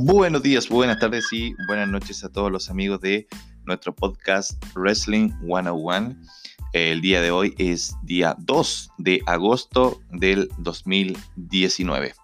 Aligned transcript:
Buenos 0.00 0.44
días, 0.44 0.68
buenas 0.68 1.00
tardes 1.00 1.24
y 1.32 1.56
buenas 1.66 1.88
noches 1.88 2.22
a 2.22 2.30
todos 2.30 2.52
los 2.52 2.70
amigos 2.70 3.00
de 3.00 3.26
nuestro 3.64 3.92
podcast 3.92 4.52
Wrestling 4.76 5.30
101. 5.40 6.14
El 6.72 7.00
día 7.00 7.20
de 7.20 7.32
hoy 7.32 7.52
es 7.58 7.96
día 8.04 8.36
2 8.38 8.90
de 8.98 9.20
agosto 9.26 10.00
del 10.10 10.48
2019. 10.58 12.14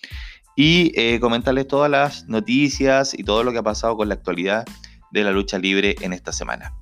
y 0.55 0.93
eh, 1.01 1.19
comentarles 1.19 1.67
todas 1.67 1.91
las 1.91 2.29
noticias 2.29 3.19
y 3.19 3.25
todo 3.25 3.43
lo 3.43 3.53
que 3.53 3.59
ha 3.59 3.63
pasado 3.63 3.97
con 3.97 4.09
la 4.09 4.17
actualidad 4.17 4.67
de 5.15 5.25
la 5.25 5.31
lucha 5.31 5.59
libre 5.59 5.95
en 6.01 6.13
esta 6.13 6.33
semana. 6.33 6.75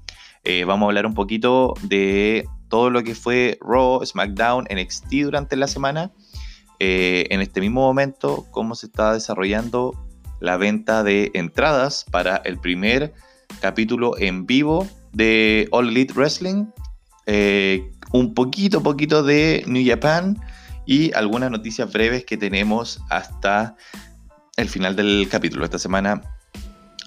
Eh, 0.42 0.64
vamos 0.64 0.86
a 0.86 0.88
hablar 0.88 1.06
un 1.06 1.14
poquito 1.14 1.74
de 1.82 2.48
todo 2.68 2.90
lo 2.90 3.04
que 3.04 3.14
fue 3.14 3.58
Raw, 3.60 4.04
SmackDown, 4.04 4.66
NXT 4.74 5.12
durante 5.24 5.54
la 5.54 5.68
semana. 5.68 6.10
Eh, 6.80 7.26
en 7.30 7.42
este 7.42 7.60
mismo 7.60 7.82
momento, 7.82 8.46
cómo 8.50 8.74
se 8.74 8.86
está 8.86 9.12
desarrollando 9.12 9.92
la 10.40 10.56
venta 10.56 11.04
de 11.04 11.30
entradas 11.34 12.04
para 12.10 12.36
el 12.38 12.58
primer 12.58 13.12
capítulo 13.60 14.18
en 14.18 14.46
vivo 14.46 14.88
de 15.12 15.68
All 15.70 15.90
Elite 15.90 16.14
Wrestling. 16.14 16.66
Eh, 17.26 17.92
un 18.12 18.32
poquito, 18.34 18.82
poquito 18.82 19.22
de 19.22 19.62
New 19.66 19.86
Japan 19.86 20.42
y 20.86 21.12
algunas 21.12 21.50
noticias 21.50 21.92
breves 21.92 22.24
que 22.24 22.38
tenemos 22.38 22.98
hasta 23.10 23.76
el 24.56 24.68
final 24.68 24.96
del 24.96 25.28
capítulo. 25.30 25.64
Esta 25.64 25.78
semana 25.78 26.22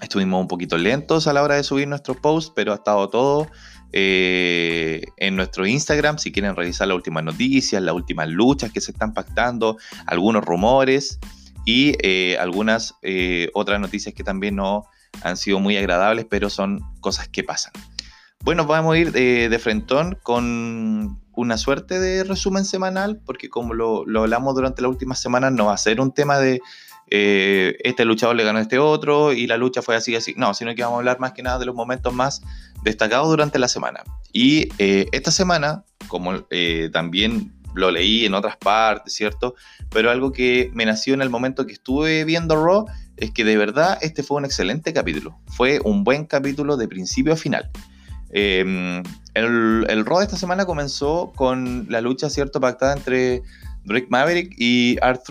Estuvimos 0.02 0.40
un 0.40 0.48
poquito 0.48 0.76
lentos 0.76 1.26
a 1.26 1.32
la 1.32 1.42
hora 1.42 1.54
de 1.54 1.64
subir 1.64 1.88
nuestros 1.88 2.18
posts, 2.18 2.52
pero 2.54 2.72
ha 2.72 2.76
estado 2.76 3.08
todo 3.08 3.48
eh, 3.92 5.02
en 5.16 5.36
nuestro 5.36 5.66
Instagram. 5.66 6.18
Si 6.18 6.32
quieren 6.32 6.54
revisar 6.54 6.88
las 6.88 6.96
últimas 6.96 7.24
noticias, 7.24 7.82
las 7.82 7.94
últimas 7.94 8.28
luchas 8.28 8.70
que 8.72 8.80
se 8.80 8.92
están 8.92 9.14
pactando, 9.14 9.78
algunos 10.06 10.44
rumores 10.44 11.18
y 11.64 11.94
eh, 12.02 12.36
algunas 12.38 12.94
eh, 13.02 13.48
otras 13.54 13.80
noticias 13.80 14.14
que 14.14 14.22
también 14.22 14.56
no 14.56 14.84
han 15.22 15.38
sido 15.38 15.60
muy 15.60 15.78
agradables, 15.78 16.26
pero 16.28 16.50
son 16.50 16.80
cosas 17.00 17.28
que 17.28 17.42
pasan. 17.42 17.72
Bueno, 18.44 18.66
vamos 18.66 18.94
a 18.94 18.98
ir 18.98 19.12
de, 19.12 19.48
de 19.48 19.58
frentón 19.58 20.18
con 20.22 21.18
una 21.32 21.56
suerte 21.58 21.98
de 21.98 22.22
resumen 22.22 22.64
semanal, 22.64 23.20
porque 23.24 23.48
como 23.48 23.74
lo, 23.74 24.04
lo 24.06 24.22
hablamos 24.22 24.54
durante 24.54 24.82
las 24.82 24.90
últimas 24.90 25.20
semanas, 25.20 25.52
no 25.52 25.66
va 25.66 25.74
a 25.74 25.78
ser 25.78 26.00
un 26.00 26.12
tema 26.12 26.38
de 26.38 26.60
eh, 27.08 27.76
este 27.80 28.04
luchador 28.04 28.34
le 28.36 28.44
ganó 28.44 28.58
a 28.58 28.62
este 28.62 28.78
otro 28.78 29.32
y 29.32 29.46
la 29.46 29.56
lucha 29.56 29.82
fue 29.82 29.96
así, 29.96 30.14
así. 30.16 30.34
No, 30.36 30.54
sino 30.54 30.74
que 30.74 30.82
vamos 30.82 30.96
a 30.96 30.98
hablar 30.98 31.20
más 31.20 31.32
que 31.32 31.42
nada 31.42 31.58
de 31.58 31.66
los 31.66 31.74
momentos 31.74 32.12
más 32.12 32.42
destacados 32.82 33.28
durante 33.28 33.58
la 33.58 33.68
semana. 33.68 34.02
Y 34.32 34.68
eh, 34.78 35.06
esta 35.12 35.30
semana, 35.30 35.84
como 36.08 36.44
eh, 36.50 36.90
también 36.92 37.52
lo 37.74 37.90
leí 37.90 38.24
en 38.24 38.34
otras 38.34 38.56
partes, 38.56 39.14
¿cierto? 39.14 39.54
Pero 39.90 40.10
algo 40.10 40.32
que 40.32 40.70
me 40.74 40.86
nació 40.86 41.14
en 41.14 41.22
el 41.22 41.30
momento 41.30 41.66
que 41.66 41.74
estuve 41.74 42.24
viendo 42.24 42.56
Raw 42.56 42.86
es 43.16 43.30
que 43.30 43.44
de 43.44 43.56
verdad 43.56 43.98
este 44.00 44.22
fue 44.22 44.38
un 44.38 44.44
excelente 44.44 44.92
capítulo. 44.92 45.38
Fue 45.48 45.80
un 45.84 46.02
buen 46.02 46.24
capítulo 46.24 46.76
de 46.76 46.88
principio 46.88 47.34
a 47.34 47.36
final. 47.36 47.70
Em, 48.30 49.02
el, 49.34 49.86
el 49.88 50.04
Raw 50.04 50.18
de 50.18 50.24
esta 50.24 50.36
semana 50.36 50.64
comenzó 50.64 51.32
con 51.36 51.86
la 51.88 52.00
lucha, 52.00 52.30
¿cierto? 52.30 52.60
Pactada 52.60 52.94
entre 52.94 53.42
Drake 53.86 54.08
Maverick 54.10 54.54
y 54.58 54.98
Art 55.00 55.22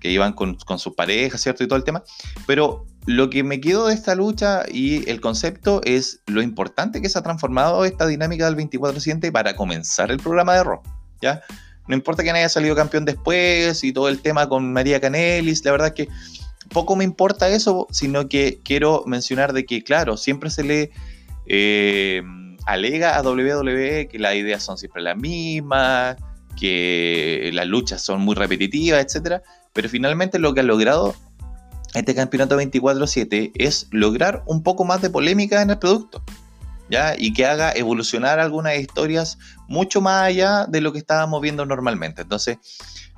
que 0.00 0.10
iban 0.10 0.32
con, 0.32 0.56
con 0.56 0.78
sus 0.78 0.94
parejas, 0.94 1.40
¿cierto? 1.40 1.64
Y 1.64 1.66
todo 1.66 1.78
el 1.78 1.84
tema. 1.84 2.02
Pero 2.46 2.86
lo 3.06 3.28
que 3.30 3.42
me 3.42 3.60
quedo 3.60 3.88
de 3.88 3.94
esta 3.94 4.14
lucha 4.14 4.62
y 4.70 5.08
el 5.10 5.20
concepto 5.20 5.80
es 5.84 6.20
lo 6.26 6.40
importante 6.42 7.02
que 7.02 7.08
se 7.08 7.18
ha 7.18 7.22
transformado 7.22 7.84
esta 7.84 8.06
dinámica 8.06 8.50
del 8.50 8.56
24-7 8.56 9.30
para 9.32 9.56
comenzar 9.56 10.10
el 10.10 10.18
programa 10.18 10.54
de 10.54 10.64
Raw, 10.64 10.82
¿ya? 11.20 11.42
No 11.86 11.94
importa 11.94 12.22
que 12.22 12.30
haya 12.30 12.48
salido 12.48 12.74
campeón 12.74 13.04
después 13.04 13.84
y 13.84 13.92
todo 13.92 14.08
el 14.08 14.20
tema 14.20 14.48
con 14.48 14.72
María 14.72 15.00
Canelis, 15.00 15.64
la 15.64 15.72
verdad 15.72 15.88
es 15.88 15.94
que 15.94 16.08
poco 16.70 16.96
me 16.96 17.04
importa 17.04 17.48
eso, 17.48 17.86
sino 17.90 18.26
que 18.28 18.60
quiero 18.64 19.04
mencionar 19.06 19.52
de 19.52 19.66
que, 19.66 19.84
claro, 19.84 20.16
siempre 20.16 20.48
se 20.48 20.64
le 20.64 20.90
eh, 21.46 22.22
alega 22.66 23.16
a 23.16 23.22
WWE 23.22 24.08
que 24.08 24.18
las 24.18 24.34
ideas 24.34 24.62
son 24.62 24.78
siempre 24.78 25.02
las 25.02 25.16
mismas, 25.16 26.16
que 26.54 27.50
las 27.52 27.66
luchas 27.66 28.02
son 28.02 28.20
muy 28.20 28.34
repetitivas, 28.34 29.04
etcétera, 29.04 29.42
pero 29.72 29.88
finalmente 29.88 30.38
lo 30.38 30.54
que 30.54 30.60
ha 30.60 30.64
logrado 30.64 31.14
este 31.94 32.14
campeonato 32.14 32.60
24-7 32.60 33.52
es 33.54 33.86
lograr 33.90 34.42
un 34.46 34.62
poco 34.62 34.84
más 34.84 35.00
de 35.00 35.10
polémica 35.10 35.62
en 35.62 35.70
el 35.70 35.78
producto. 35.78 36.22
¿Ya? 36.90 37.14
Y 37.16 37.32
que 37.32 37.46
haga 37.46 37.72
evolucionar 37.72 38.40
algunas 38.40 38.76
historias 38.76 39.38
mucho 39.68 40.02
más 40.02 40.24
allá 40.24 40.66
de 40.66 40.82
lo 40.82 40.92
que 40.92 40.98
estábamos 40.98 41.40
viendo 41.40 41.64
normalmente. 41.64 42.22
Entonces, 42.22 42.58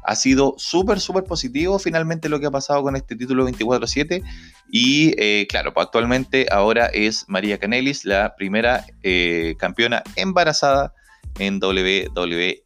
ha 0.06 0.14
sido 0.14 0.54
súper, 0.56 1.00
súper 1.00 1.24
positivo 1.24 1.80
finalmente 1.80 2.28
lo 2.28 2.38
que 2.38 2.46
ha 2.46 2.50
pasado 2.50 2.82
con 2.82 2.94
este 2.94 3.16
título 3.16 3.46
24-7. 3.48 4.22
Y 4.70 5.14
eh, 5.18 5.46
claro, 5.48 5.74
pues 5.74 5.86
actualmente 5.86 6.46
ahora 6.50 6.86
es 6.86 7.24
María 7.26 7.58
Canelis 7.58 8.04
la 8.04 8.36
primera 8.36 8.86
eh, 9.02 9.56
campeona 9.58 10.04
embarazada 10.14 10.94
en 11.40 11.58
WWE. 11.60 12.62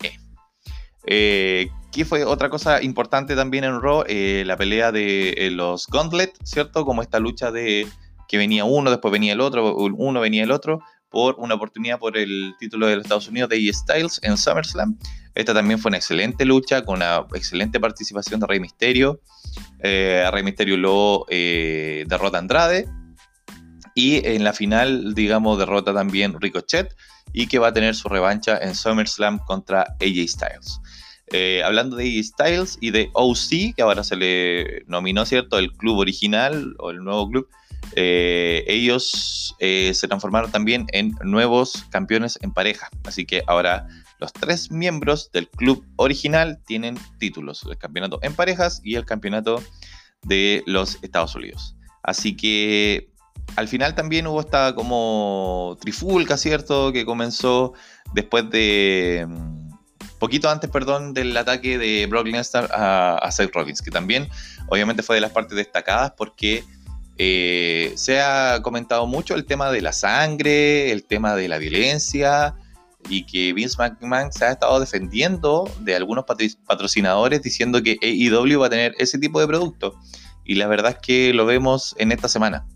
Eh, 1.07 1.71
¿Qué 1.93 2.05
fue 2.05 2.25
otra 2.25 2.51
cosa 2.51 2.83
importante 2.83 3.35
también 3.35 3.65
en 3.65 3.81
Raw? 3.81 4.05
Eh, 4.07 4.45
la 4.47 4.57
pelea 4.57 4.93
de 4.93 5.31
eh, 5.31 5.51
los 5.51 5.87
Gauntlet, 5.89 6.33
¿cierto? 6.45 6.85
Como 6.85 7.03
esta 7.03 7.19
lucha 7.19 7.51
de 7.51 7.87
que 8.29 8.39
venía 8.39 8.65
uno, 8.65 8.91
después 8.91 9.11
venía 9.11 9.33
el 9.33 9.41
otro, 9.41 9.75
uno 9.75 10.21
venía 10.21 10.45
el 10.45 10.53
otro, 10.53 10.81
por 11.09 11.35
una 11.39 11.57
oportunidad 11.57 11.99
por 11.99 12.17
el 12.17 12.55
título 12.61 12.87
de 12.87 12.97
los 12.97 13.05
Estados 13.05 13.27
Unidos 13.27 13.51
de 13.51 13.57
AJ 13.57 13.75
Styles 13.75 14.21
en 14.23 14.37
SummerSlam. 14.37 14.97
Esta 15.35 15.53
también 15.53 15.81
fue 15.81 15.89
una 15.89 15.97
excelente 15.97 16.45
lucha 16.45 16.85
con 16.85 16.97
una 16.97 17.27
excelente 17.35 17.81
participación 17.81 18.39
de 18.39 18.47
Rey 18.47 18.61
Misterio. 18.61 19.21
a 19.83 20.31
Rey 20.31 20.45
Misterio 20.45 20.77
lo 20.77 21.27
derrota 21.29 22.39
Andrade. 22.39 22.89
Y 23.97 24.25
en 24.25 24.45
la 24.45 24.53
final, 24.53 25.15
digamos, 25.15 25.59
derrota 25.59 25.93
también 25.93 26.41
Ricochet 26.41 26.95
y 27.33 27.47
que 27.47 27.59
va 27.59 27.69
a 27.69 27.73
tener 27.73 27.95
su 27.95 28.09
revancha 28.09 28.59
en 28.59 28.75
SummerSlam 28.75 29.39
contra 29.41 29.83
AJ 30.01 30.29
Styles. 30.29 30.81
Eh, 31.33 31.63
hablando 31.65 31.97
de 31.97 32.23
Styles 32.23 32.77
y 32.81 32.91
de 32.91 33.11
OC, 33.13 33.75
que 33.77 33.83
ahora 33.83 34.03
se 34.03 34.17
le 34.17 34.83
nominó, 34.87 35.25
¿cierto? 35.25 35.59
El 35.59 35.73
club 35.73 35.99
original 35.99 36.75
o 36.79 36.91
el 36.91 37.05
nuevo 37.05 37.29
club. 37.29 37.49
Eh, 37.97 38.65
ellos 38.67 39.55
eh, 39.59 39.93
se 39.95 40.09
transformaron 40.09 40.51
también 40.51 40.87
en 40.93 41.15
nuevos 41.23 41.85
campeones 41.91 42.39
en 42.43 42.53
pareja. 42.53 42.89
Así 43.05 43.27
que 43.27 43.43
ahora 43.47 43.87
los 44.19 44.33
tres 44.33 44.71
miembros 44.71 45.31
del 45.33 45.49
club 45.49 45.85
original 45.97 46.59
tienen 46.67 46.99
títulos: 47.19 47.65
el 47.69 47.79
campeonato 47.79 48.19
en 48.23 48.35
parejas 48.35 48.81
y 48.85 48.97
el 48.97 49.05
campeonato 49.05 49.63
de 50.23 50.63
los 50.67 50.99
Estados 51.03 51.35
Unidos. 51.37 51.77
Así 52.03 52.37
que 52.37 53.11
al 53.57 53.69
final 53.69 53.95
también 53.95 54.27
hubo 54.27 54.41
esta 54.41 54.75
como 54.75 55.77
trifulca, 55.81 56.37
¿cierto? 56.37 56.93
Que 56.93 57.05
comenzó 57.05 57.75
después 58.15 58.51
de. 58.51 59.27
Poquito 60.21 60.49
antes, 60.51 60.71
perdón, 60.71 61.15
del 61.15 61.37
ataque 61.37 61.79
de 61.79 62.07
Brock 62.07 62.27
Lesnar 62.27 62.69
a, 62.73 63.29
Seth 63.33 63.53
Rollins, 63.55 63.83
que 63.83 63.91
también 63.91 64.29
obviamente 64.69 65.03
fue 65.03 65.17
de 65.17 65.23
las 65.23 65.33
partes 65.33 65.57
destacadas 65.57 66.13
porque 66.17 66.63
eh, 67.17 67.93
se 67.97 68.21
ha 68.21 68.61
comentado 68.63 69.07
mucho 69.07 69.35
el 69.35 69.47
tema 69.47 69.73
de 69.73 69.81
la 69.81 69.93
sangre, 69.93 70.93
el 70.93 71.05
tema 71.05 71.35
de 71.35 71.49
la 71.49 71.57
violencia 71.57 72.55
y 73.09 73.25
que 73.25 73.55
Vince 73.55 73.77
McMahon 73.79 74.31
se 74.31 74.45
ha 74.45 74.53
estado 74.53 74.79
defendiendo 74.79 75.71
de 75.81 75.97
algunos 75.97 76.27
patrocinadores 76.67 77.43
diciendo 77.43 77.83
que 77.83 77.97
AEW 78.03 78.61
va 78.61 78.67
a 78.67 78.71
tener 78.71 78.95
ese 78.99 79.19
tipo 79.19 79.41
de 79.41 79.47
producto. 79.47 79.99
Y 80.45 80.57
la 80.57 80.67
verdad 80.67 80.93
es 80.93 80.99
que 80.99 81.33
lo 81.33 81.47
vemos 81.47 81.95
en 81.99 82.13
esta 82.13 82.29
semana. 82.29 82.67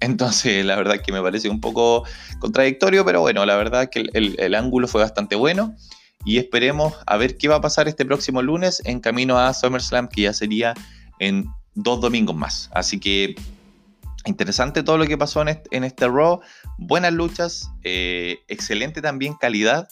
Entonces, 0.00 0.64
la 0.64 0.76
verdad 0.76 0.96
es 0.96 1.02
que 1.02 1.12
me 1.12 1.22
parece 1.22 1.48
un 1.48 1.60
poco 1.60 2.04
contradictorio, 2.38 3.04
pero 3.04 3.20
bueno, 3.20 3.44
la 3.46 3.56
verdad 3.56 3.84
es 3.84 3.88
que 3.90 4.06
el, 4.12 4.54
ángulo 4.54 4.88
fue 4.88 5.00
bastante 5.00 5.34
bueno 5.36 5.74
y 6.24 6.38
esperemos 6.38 6.94
a 7.06 7.16
ver 7.16 7.36
qué 7.36 7.48
va 7.48 7.56
a 7.56 7.60
pasar 7.60 7.88
este 7.88 8.04
próximo 8.04 8.42
lunes 8.42 8.82
en 8.84 9.00
camino 9.00 9.38
a 9.38 9.52
SummerSlam, 9.52 10.08
que 10.08 10.22
ya 10.22 10.32
sería 10.32 10.74
en 11.18 11.46
dos 11.74 12.00
domingos 12.00 12.36
más. 12.36 12.70
Así 12.72 12.98
que 12.98 13.34
interesante 14.24 14.82
todo 14.82 14.98
lo 14.98 15.06
que 15.06 15.18
pasó 15.18 15.42
en 15.42 15.48
este, 15.48 15.76
en 15.76 16.14
Raw, 16.14 16.40
buenas 16.78 17.12
luchas, 17.12 17.70
eh, 17.82 18.38
excelente 18.48 19.02
también 19.02 19.34
calidad 19.34 19.88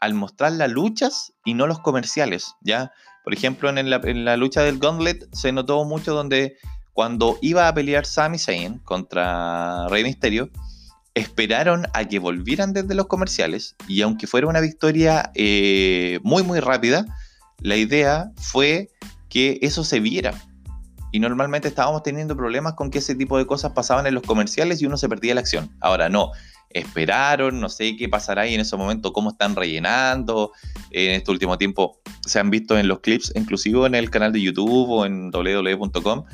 al 0.00 0.14
mostrar 0.14 0.52
las 0.52 0.70
luchas 0.70 1.32
y 1.44 1.54
no 1.54 1.66
los 1.66 1.80
comerciales, 1.80 2.54
¿ya? 2.62 2.92
Por 3.22 3.34
ejemplo, 3.34 3.68
en 3.68 3.90
la, 3.90 4.00
en 4.04 4.24
la 4.24 4.36
lucha 4.36 4.62
del 4.62 4.78
Gauntlet 4.78 5.28
se 5.32 5.52
notó 5.52 5.84
mucho 5.84 6.14
donde 6.14 6.56
cuando 6.92 7.38
iba 7.42 7.68
a 7.68 7.74
pelear 7.74 8.06
Sami 8.06 8.38
Zayn 8.38 8.78
contra 8.78 9.86
Rey 9.88 10.02
Mysterio, 10.02 10.50
esperaron 11.14 11.86
a 11.92 12.04
que 12.04 12.18
volvieran 12.18 12.72
desde 12.72 12.94
los 12.94 13.06
comerciales 13.06 13.74
y 13.88 14.02
aunque 14.02 14.26
fuera 14.26 14.46
una 14.46 14.60
victoria 14.60 15.32
eh, 15.34 16.20
muy 16.22 16.42
muy 16.42 16.60
rápida, 16.60 17.04
la 17.58 17.76
idea 17.76 18.30
fue 18.36 18.90
que 19.28 19.58
eso 19.62 19.84
se 19.84 20.00
viera. 20.00 20.34
y 21.12 21.18
normalmente 21.18 21.66
estábamos 21.66 22.04
teniendo 22.04 22.36
problemas 22.36 22.74
con 22.74 22.90
que 22.90 22.98
ese 22.98 23.16
tipo 23.16 23.36
de 23.36 23.44
cosas 23.44 23.72
pasaban 23.72 24.06
en 24.06 24.14
los 24.14 24.22
comerciales 24.22 24.80
y 24.80 24.86
uno 24.86 24.96
se 24.96 25.08
perdía 25.08 25.34
la 25.34 25.40
acción. 25.40 25.68
Ahora 25.80 26.08
no, 26.08 26.30
esperaron, 26.70 27.60
no 27.60 27.68
sé 27.68 27.96
qué 27.96 28.08
pasará 28.08 28.42
ahí 28.42 28.54
en 28.54 28.60
ese 28.60 28.76
momento, 28.76 29.12
cómo 29.12 29.30
están 29.30 29.56
rellenando. 29.56 30.52
En 30.90 31.12
este 31.12 31.30
último 31.30 31.58
tiempo 31.58 32.00
se 32.26 32.38
han 32.38 32.50
visto 32.50 32.78
en 32.78 32.88
los 32.88 33.00
clips, 33.00 33.32
inclusive 33.34 33.86
en 33.86 33.96
el 33.96 34.10
canal 34.10 34.32
de 34.32 34.40
YouTube 34.40 34.88
o 34.88 35.04
en 35.04 35.30
www.com, 35.30 36.24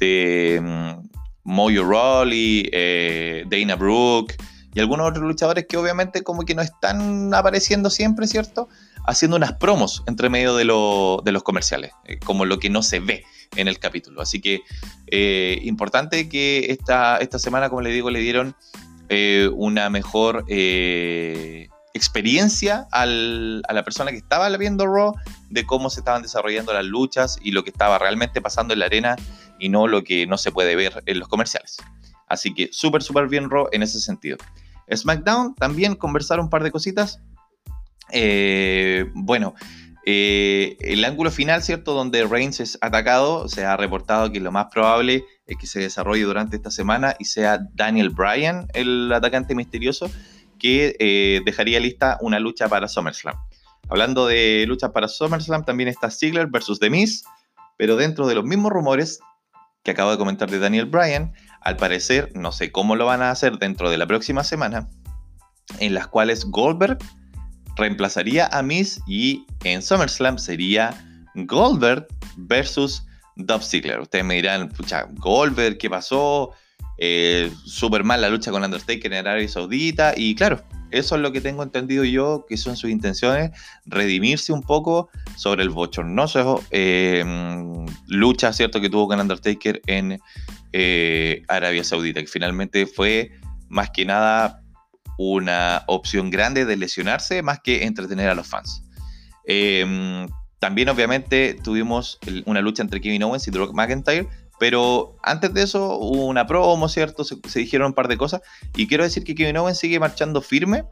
um, 0.00 1.08
Moyo 1.44 1.88
Rawley, 1.88 2.68
eh, 2.72 3.44
Dana 3.48 3.76
Brooke 3.76 4.36
y 4.74 4.80
algunos 4.80 5.08
otros 5.08 5.24
luchadores 5.24 5.66
que 5.68 5.76
obviamente 5.76 6.22
como 6.22 6.42
que 6.42 6.54
no 6.54 6.62
están 6.62 7.34
apareciendo 7.34 7.90
siempre, 7.90 8.26
¿cierto? 8.26 8.68
Haciendo 9.06 9.36
unas 9.36 9.54
promos 9.54 10.04
entre 10.06 10.28
medio 10.28 10.54
de, 10.54 10.64
los 10.64 11.42
comerciales, 11.42 11.92
eh, 12.04 12.18
como 12.24 12.44
lo 12.44 12.58
que 12.58 12.70
no 12.70 12.82
se 12.82 13.00
ve 13.00 13.24
en 13.56 13.66
el 13.66 13.78
capítulo. 13.78 14.22
Así 14.22 14.40
que 14.40 14.60
eh, 15.08 15.58
importante 15.62 16.28
que 16.28 16.66
esta, 16.70 17.18
semana, 17.38 17.68
como 17.68 17.80
le 17.80 17.90
digo, 17.90 18.10
le 18.10 18.20
dieron 18.20 18.54
una 19.56 19.90
mejor 19.90 20.44
experiencia 21.92 22.86
a 22.92 23.06
la 23.06 23.84
persona 23.84 24.10
que 24.10 24.18
estaba 24.18 24.48
viendo 24.56 24.86
Raw 24.86 25.14
de 25.48 25.66
cómo 25.66 25.90
se 25.90 26.00
estaban 26.00 26.22
desarrollando 26.22 26.72
las 26.72 26.84
luchas 26.84 27.38
y 27.42 27.50
lo 27.50 27.64
que 27.64 27.70
estaba 27.70 27.98
realmente 27.98 28.40
pasando 28.40 28.72
en 28.72 28.80
la 28.80 28.86
arena 28.86 29.16
y 29.60 29.68
no 29.68 29.86
lo 29.86 30.02
que 30.02 30.26
no 30.26 30.38
se 30.38 30.50
puede 30.50 30.74
ver 30.74 31.02
en 31.06 31.18
los 31.18 31.28
comerciales. 31.28 31.76
Así 32.26 32.54
que 32.54 32.68
súper, 32.72 33.02
súper 33.02 33.28
bien 33.28 33.50
Raw 33.50 33.68
en 33.72 33.82
ese 33.82 34.00
sentido. 34.00 34.36
SmackDown 34.92 35.54
también 35.54 35.94
conversar 35.94 36.40
un 36.40 36.50
par 36.50 36.64
de 36.64 36.70
cositas. 36.70 37.20
Eh, 38.10 39.06
bueno, 39.14 39.54
el 40.04 41.04
ángulo 41.04 41.30
final, 41.30 41.62
¿cierto? 41.62 41.94
Donde 41.94 42.26
Reigns 42.26 42.60
es 42.60 42.78
atacado, 42.80 43.48
se 43.48 43.64
ha 43.64 43.76
reportado 43.76 44.32
que 44.32 44.40
lo 44.40 44.50
más 44.50 44.66
probable 44.72 45.24
que 45.58 45.66
se 45.66 45.80
desarrolle 45.80 46.22
durante 46.22 46.56
esta 46.56 46.70
semana 46.70 47.16
y 47.18 47.24
sea 47.24 47.60
Daniel 47.74 48.10
Bryan, 48.10 48.68
el 48.74 49.12
atacante 49.12 49.54
misterioso, 49.54 50.10
que 50.58 50.96
eh, 50.98 51.40
dejaría 51.44 51.80
lista 51.80 52.18
una 52.20 52.38
lucha 52.38 52.68
para 52.68 52.88
SummerSlam. 52.88 53.36
Hablando 53.88 54.26
de 54.26 54.64
luchas 54.68 54.90
para 54.90 55.08
SummerSlam, 55.08 55.64
también 55.64 55.88
está 55.88 56.10
Ziggler 56.10 56.46
versus 56.46 56.78
The 56.78 56.90
Miz, 56.90 57.24
pero 57.76 57.96
dentro 57.96 58.26
de 58.26 58.34
los 58.34 58.44
mismos 58.44 58.70
rumores 58.70 59.20
que 59.82 59.90
acabo 59.90 60.10
de 60.10 60.18
comentar 60.18 60.50
de 60.50 60.58
Daniel 60.58 60.86
Bryan, 60.86 61.32
al 61.60 61.76
parecer, 61.76 62.30
no 62.34 62.52
sé 62.52 62.72
cómo 62.72 62.96
lo 62.96 63.06
van 63.06 63.22
a 63.22 63.30
hacer 63.30 63.58
dentro 63.58 63.90
de 63.90 63.98
la 63.98 64.06
próxima 64.06 64.44
semana, 64.44 64.88
en 65.78 65.94
las 65.94 66.06
cuales 66.06 66.44
Goldberg 66.46 66.98
reemplazaría 67.76 68.46
a 68.46 68.62
Miz 68.62 69.00
y 69.06 69.46
en 69.64 69.82
SummerSlam 69.82 70.38
sería 70.38 70.94
Goldberg 71.34 72.06
versus 72.36 73.06
Dolph 73.36 73.64
Ziggler. 73.64 74.00
Ustedes 74.00 74.24
me 74.24 74.34
dirán, 74.34 74.68
pucha, 74.68 75.06
Goldberg, 75.12 75.78
¿qué 75.78 75.88
pasó? 75.88 76.52
Eh, 76.98 77.50
súper 77.64 78.04
mal 78.04 78.20
la 78.20 78.28
lucha 78.28 78.50
con 78.50 78.62
Undertaker 78.62 79.12
en 79.12 79.26
Arabia 79.26 79.48
Saudita. 79.48 80.12
Y 80.16 80.34
claro, 80.34 80.62
eso 80.90 81.16
es 81.16 81.22
lo 81.22 81.32
que 81.32 81.40
tengo 81.40 81.62
entendido 81.62 82.04
yo, 82.04 82.46
que 82.48 82.56
son 82.56 82.76
sus 82.76 82.90
intenciones, 82.90 83.50
redimirse 83.86 84.52
un 84.52 84.62
poco 84.62 85.08
sobre 85.36 85.62
el 85.62 85.70
bochornoso 85.70 86.62
eh, 86.70 87.24
lucha, 88.08 88.52
¿cierto?, 88.52 88.80
que 88.80 88.90
tuvo 88.90 89.08
con 89.08 89.20
Undertaker 89.20 89.80
en 89.86 90.18
eh, 90.72 91.42
Arabia 91.48 91.84
Saudita, 91.84 92.20
que 92.20 92.26
finalmente 92.26 92.86
fue 92.86 93.32
más 93.68 93.90
que 93.90 94.04
nada 94.04 94.62
una 95.18 95.84
opción 95.86 96.30
grande 96.30 96.64
de 96.64 96.76
lesionarse 96.76 97.42
más 97.42 97.60
que 97.60 97.84
entretener 97.84 98.28
a 98.28 98.34
los 98.34 98.46
fans. 98.46 98.82
También 100.60 100.90
obviamente 100.90 101.58
tuvimos 101.64 102.18
una 102.44 102.60
lucha 102.60 102.82
entre 102.82 103.00
Kevin 103.00 103.22
Owens 103.22 103.48
y 103.48 103.50
Drew 103.50 103.72
McIntyre, 103.72 104.28
pero 104.60 105.16
antes 105.22 105.54
de 105.54 105.62
eso 105.62 105.96
hubo 105.96 106.26
una 106.26 106.46
promo, 106.46 106.86
¿cierto? 106.90 107.24
Se, 107.24 107.36
dijeron 107.54 107.86
un 107.86 107.94
par 107.94 108.08
de 108.08 108.18
cosas 108.18 108.42
y 108.76 108.86
quiero 108.86 109.04
decir 109.04 109.24
que 109.24 109.34
Kevin 109.34 109.56
Owens 109.56 109.78
sigue 109.78 109.98
marchando 109.98 110.42
firme 110.42 110.84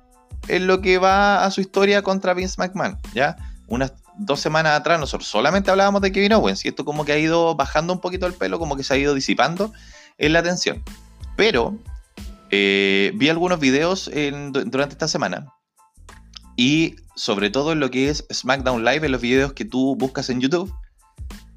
en 0.48 0.66
lo 0.66 0.80
que 0.80 0.96
va 0.96 1.44
a 1.44 1.50
su 1.50 1.60
historia 1.60 2.00
contra 2.00 2.32
Vince 2.32 2.54
McMahon, 2.56 2.96
¿ya? 3.12 3.36
Unas 3.66 3.92
dos 4.16 4.40
semanas 4.40 4.72
atrás 4.72 4.98
nosotros 4.98 5.28
solamente 5.28 5.70
hablábamos 5.70 6.00
de 6.00 6.12
Kevin 6.12 6.32
Owens 6.32 6.64
y 6.64 6.68
esto 6.68 6.86
como 6.86 7.04
que 7.04 7.12
ha 7.12 7.18
ido 7.18 7.54
bajando 7.56 7.92
un 7.92 8.00
poquito 8.00 8.26
el 8.26 8.32
pelo, 8.32 8.58
como 8.58 8.74
que 8.74 8.82
se 8.82 8.94
ha 8.94 8.96
ido 8.96 9.12
disipando 9.12 9.70
en 10.16 10.32
la 10.32 10.38
atención. 10.38 10.82
Pero 11.36 11.76
eh, 12.50 13.12
vi 13.16 13.28
algunos 13.28 13.60
videos 13.60 14.10
durante 14.64 14.94
esta 14.94 15.08
semana 15.08 15.52
y 16.56 16.96
sobre 17.16 17.50
todo 17.50 17.72
en 17.72 17.80
lo 17.80 17.90
que 17.90 18.08
es 18.08 18.24
SmackDown 18.32 18.82
Live, 18.82 19.04
en 19.04 19.12
los 19.12 19.20
videos 19.20 19.52
que 19.52 19.66
tú 19.66 19.94
buscas 19.94 20.30
en 20.30 20.40
YouTube, 20.40 20.72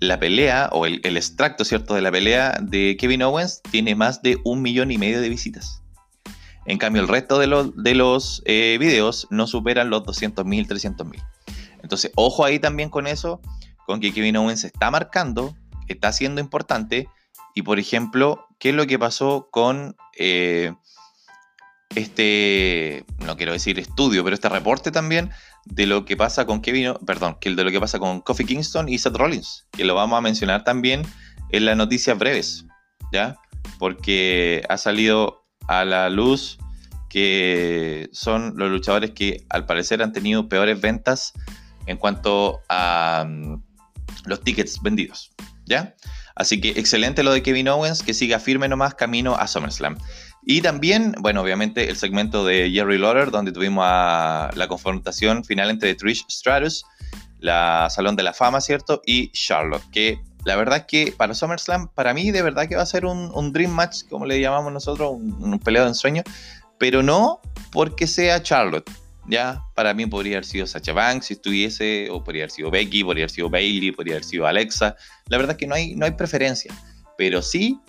la 0.02 0.20
pelea 0.20 0.68
o 0.74 0.88
el, 0.88 1.00
extracto, 1.16 1.64
¿cierto?, 1.64 1.94
de 1.94 2.02
la 2.02 2.12
pelea 2.12 2.58
de 2.60 2.98
Kevin 3.00 3.22
Owens 3.22 3.62
tiene 3.70 3.94
más 3.94 4.24
de 4.24 4.40
un 4.44 4.62
millón 4.64 4.92
y 4.92 4.98
medio 4.98 5.22
de 5.22 5.30
visitas. 5.30 5.84
En 6.66 6.80
cambio, 6.80 7.04
el 7.04 7.08
resto 7.08 7.38
de, 7.38 7.72
de 7.76 7.96
los 7.96 8.42
eh, 8.46 8.78
videos 8.80 9.28
no 9.30 9.46
superan 9.46 9.92
los 9.92 10.02
200.000, 10.02 10.68
300.000. 10.68 11.24
Entonces, 11.84 12.12
ojo 12.16 12.44
ahí 12.44 12.58
también 12.58 12.90
con 12.90 13.06
eso, 13.06 13.42
con 13.86 14.00
que 14.00 14.12
Kevin 14.12 14.38
Owens 14.38 14.64
está 14.64 14.90
marcando, 14.90 15.56
está 15.88 16.12
siendo 16.12 16.42
importante. 16.42 17.08
Y 17.54 17.62
por 17.62 17.78
ejemplo, 17.78 18.48
¿qué 18.58 18.70
es 18.70 18.76
lo 18.76 18.88
que 18.88 18.98
pasó 18.98 19.50
con 19.52 19.96
eh, 20.18 20.74
este, 21.96 23.06
no 23.20 23.38
quiero 23.38 23.52
decir 23.52 23.78
estudio, 23.80 24.24
pero 24.24 24.34
este 24.34 24.50
reporte 24.50 24.92
también 24.92 25.30
de 25.66 25.86
lo 25.86 26.06
que 26.06 26.18
pasa 26.18 26.46
con 26.46 26.62
Kevin, 26.62 26.94
perdón, 27.06 27.38
que 27.40 27.54
de 27.54 27.64
lo 27.64 27.72
que 27.72 27.80
pasa 27.80 28.00
con 28.00 28.22
Kofi 28.22 28.46
Kingston 28.46 28.90
y 28.90 28.98
Seth 28.98 29.16
Rollins, 29.16 29.68
que 29.72 29.86
lo 29.86 29.96
vamos 29.96 30.18
a 30.18 30.22
mencionar 30.22 30.64
también 30.64 31.04
en 31.50 31.66
las 31.66 31.78
noticias 31.78 32.18
breves, 32.18 32.66
¿ya? 33.12 33.38
Porque 33.78 34.64
ha 34.70 34.78
salido 34.78 35.44
a 35.68 35.86
la 35.86 36.10
luz 36.10 36.58
que 37.10 38.10
son 38.14 38.54
los 38.56 38.72
luchadores 38.72 39.12
que 39.12 39.46
al 39.50 39.66
parecer 39.66 40.02
han 40.02 40.14
tenido 40.14 40.48
peores 40.48 40.80
ventas 40.80 41.34
en 41.86 41.98
cuanto 41.98 42.62
a 42.70 43.26
mm, 43.28 43.62
los 44.26 44.42
tickets 44.42 44.82
vendidos, 44.82 45.32
¿ya? 45.66 45.96
Así 46.36 46.62
que 46.62 46.70
excelente 46.70 47.24
lo 47.24 47.34
de 47.34 47.44
Kevin 47.44 47.68
Owens, 47.68 48.02
que 48.02 48.14
siga 48.14 48.40
firme 48.40 48.68
nomás 48.70 48.96
camino 48.96 49.36
a 49.36 49.48
SummerSlam. 49.48 49.98
Y 50.44 50.62
también, 50.62 51.14
bueno, 51.20 51.42
obviamente 51.42 51.90
el 51.90 51.98
segmento 51.98 52.46
de 52.46 52.72
Jerry 52.72 52.98
Lawler, 52.98 53.32
donde 53.32 53.52
tuvimos 53.52 53.84
la 53.84 54.66
confrontación 54.68 55.44
final 55.44 55.70
entre 55.70 55.94
Trish 55.96 56.26
Stratus, 56.30 56.84
la 57.40 57.88
Salón 57.90 58.16
de 58.16 58.24
la 58.24 58.34
Fama, 58.34 58.62
¿cierto? 58.62 59.02
Y 59.06 59.32
Charlotte, 59.32 59.84
que 59.92 60.20
la 60.46 60.56
verdad 60.56 60.80
es 60.80 60.86
que 60.86 61.14
para 61.16 61.34
SummerSlam, 61.36 61.90
para 61.90 62.14
mí 62.14 62.32
de 62.32 62.42
verdad 62.42 62.68
que 62.68 62.76
va 62.76 62.82
a 62.82 62.88
ser 62.88 63.06
un, 63.06 63.54
Dream 63.54 63.72
Match, 63.72 64.04
como 64.10 64.26
le 64.26 64.40
llamamos 64.40 64.74
nosotros, 64.74 65.12
un, 65.12 65.36
un 65.44 65.60
peleo 65.60 65.84
de 65.84 65.90
ensueño, 65.90 66.24
pero 66.80 67.04
no 67.04 67.40
porque 67.72 68.08
sea 68.08 68.42
Charlotte. 68.42 68.90
Ya, 69.28 69.64
para 69.76 69.94
mí 69.94 70.08
podría 70.08 70.38
haber 70.38 70.46
sido 70.46 70.66
Sacha 70.66 70.94
Banks 70.94 71.28
si 71.28 71.34
estuviese, 71.34 72.10
o 72.10 72.24
podría 72.24 72.44
haber 72.44 72.52
sido 72.52 72.72
Becky, 72.72 73.04
podría 73.04 73.24
haber 73.26 73.30
sido 73.30 73.50
Bailey, 73.52 73.92
podría 73.92 74.16
haber 74.16 74.24
sido 74.24 74.48
Alexa. 74.48 74.96
La 75.28 75.38
verdad 75.38 75.52
es 75.52 75.58
que 75.60 75.68
no 75.68 75.76
hay, 75.76 75.94
no 75.94 76.06
hay 76.06 76.12
preferencia, 76.12 76.74
pero 77.18 77.44
sí 77.44 77.80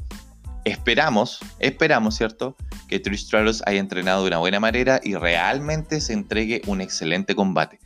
Esperamos, 0.65 1.41
esperamos, 1.59 2.17
¿cierto? 2.17 2.57
Que 2.89 3.01
Trish 3.01 3.25
Stratus 3.25 3.63
haya 3.67 3.81
entrenado 3.81 4.23
de 4.23 4.29
una 4.29 4.39
buena 4.39 4.61
manera 4.61 5.01
y 5.03 5.15
realmente 5.15 6.01
se 6.01 6.13
entregue 6.13 6.63
un 6.67 6.81
excelente 6.81 7.35
combate. 7.35 7.81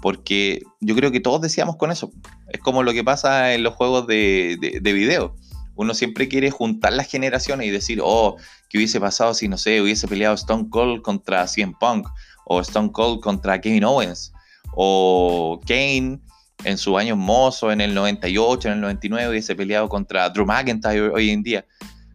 Porque 0.00 0.62
yo 0.80 0.96
creo 0.96 1.12
que 1.12 1.20
todos 1.20 1.42
decíamos 1.42 1.76
con 1.76 1.90
eso. 1.92 2.10
Es 2.48 2.60
como 2.60 2.82
lo 2.82 2.92
que 2.92 3.04
pasa 3.04 3.52
en 3.52 3.62
los 3.62 3.74
juegos 3.74 4.06
de, 4.06 4.56
de, 4.80 4.92
video. 4.92 5.36
Uno 5.74 5.94
siempre 5.94 6.26
quiere 6.26 6.50
juntar 6.50 6.94
las 6.94 7.08
generaciones 7.08 7.66
y 7.66 7.70
decir, 7.70 8.00
oh, 8.02 8.36
¿qué 8.70 8.78
hubiese 8.78 8.98
pasado 8.98 9.34
si, 9.34 9.48
no 9.48 9.58
sé, 9.58 9.82
hubiese 9.82 10.08
peleado 10.08 10.34
Stone 10.34 10.68
Cold 10.70 11.02
contra 11.02 11.46
CM 11.46 11.74
Punk? 11.78 12.08
O 12.46 12.60
Stone 12.60 12.92
Cold 12.92 13.20
contra 13.20 13.60
Kevin 13.60 13.84
Owens? 13.84 14.32
O 14.74 15.60
Kane 15.66 16.18
en 16.64 16.78
su 16.78 16.96
año 16.96 17.14
mozo, 17.14 17.70
en 17.70 17.80
el 17.80 17.94
98, 17.94 18.68
en 18.68 18.74
el 18.74 18.80
99, 18.80 19.28
hubiese 19.28 19.54
peleado 19.54 19.88
contra 19.88 20.30
Drew 20.30 20.46
McIntyre 20.46 21.10
hoy 21.10 21.30
en 21.30 21.42
día 21.42 21.64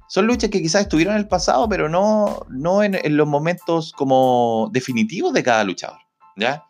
son 0.07 0.25
luchas 0.25 0.49
que 0.49 0.61
quizás 0.61 0.83
estuvieron 0.83 1.15
en 1.15 1.21
el 1.21 1.27
pasado, 1.27 1.67
pero 1.67 1.89
no, 1.89 2.45
no 2.49 2.83
en, 2.83 3.17
los 3.17 3.27
momentos 3.27 3.91
como 3.91 4.69
definitivos 4.71 5.33
de 5.33 5.43
cada 5.43 5.63
luchador, 5.63 5.99
¿ya? 6.37 6.63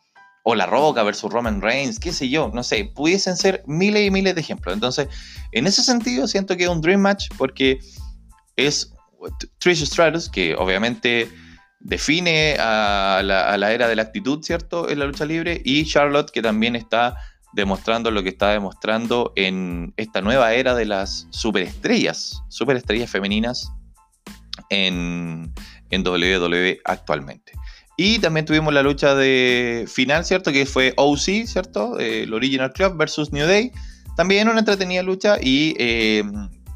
O 0.43 0.55
La 0.55 0.65
Roca 0.65 1.03
versus 1.03 1.31
Roman 1.31 1.61
Reigns, 1.61 1.99
qué 1.99 2.11
sé 2.11 2.29
yo, 2.29 2.49
no 2.53 2.63
sé, 2.63 2.85
pudiesen 2.95 3.35
ser 3.37 3.63
miles 3.67 4.07
y 4.07 4.11
miles 4.11 4.33
de 4.33 4.41
ejemplos. 4.41 4.73
Entonces, 4.73 5.07
en 5.51 5.67
ese 5.67 5.83
sentido, 5.83 6.27
siento 6.27 6.57
que 6.57 6.63
es 6.63 6.69
un 6.69 6.81
Dream 6.81 7.01
Match 7.01 7.27
porque 7.37 7.79
es 8.55 8.91
Trish 9.59 9.85
Stratus, 9.85 10.29
que 10.29 10.55
obviamente 10.55 11.29
define 11.79 12.55
a 12.59 13.21
la, 13.23 13.51
a 13.51 13.57
la 13.57 13.71
era 13.71 13.87
de 13.87 13.95
la 13.95 14.01
actitud, 14.03 14.43
¿cierto?, 14.43 14.89
en 14.89 14.99
la 14.99 15.05
lucha 15.05 15.25
libre, 15.25 15.61
y 15.63 15.85
Charlotte, 15.85 16.31
que 16.31 16.41
también 16.41 16.75
está 16.75 17.17
demostrando 17.57 18.11
lo 18.11 18.21
que 18.21 18.29
está 18.29 18.51
demostrando 18.51 19.33
en 19.35 19.91
esta 19.97 20.21
nueva 20.21 20.53
era 20.53 20.75
de 20.75 20.85
las 20.85 21.27
superestrellas, 21.31 22.43
superestrellas 22.49 23.09
femeninas 23.09 23.73
en, 24.69 25.51
en 25.89 26.07
WWE 26.07 26.79
actualmente. 26.85 27.53
Y 27.97 28.19
también 28.19 28.45
tuvimos 28.45 28.71
la 28.75 28.83
lucha 28.83 29.15
de 29.15 29.85
final, 29.87 30.23
¿cierto? 30.23 30.51
Que 30.51 30.67
fue 30.67 30.93
OC, 30.97 31.47
¿cierto? 31.47 31.97
el 31.97 32.31
Original 32.31 32.71
Club 32.71 32.95
versus 32.95 33.33
New 33.33 33.47
Day. 33.47 33.71
También 34.15 34.47
una 34.49 34.59
entretenida 34.59 35.01
lucha 35.01 35.37
y 35.41 35.75
eh, 35.79 36.23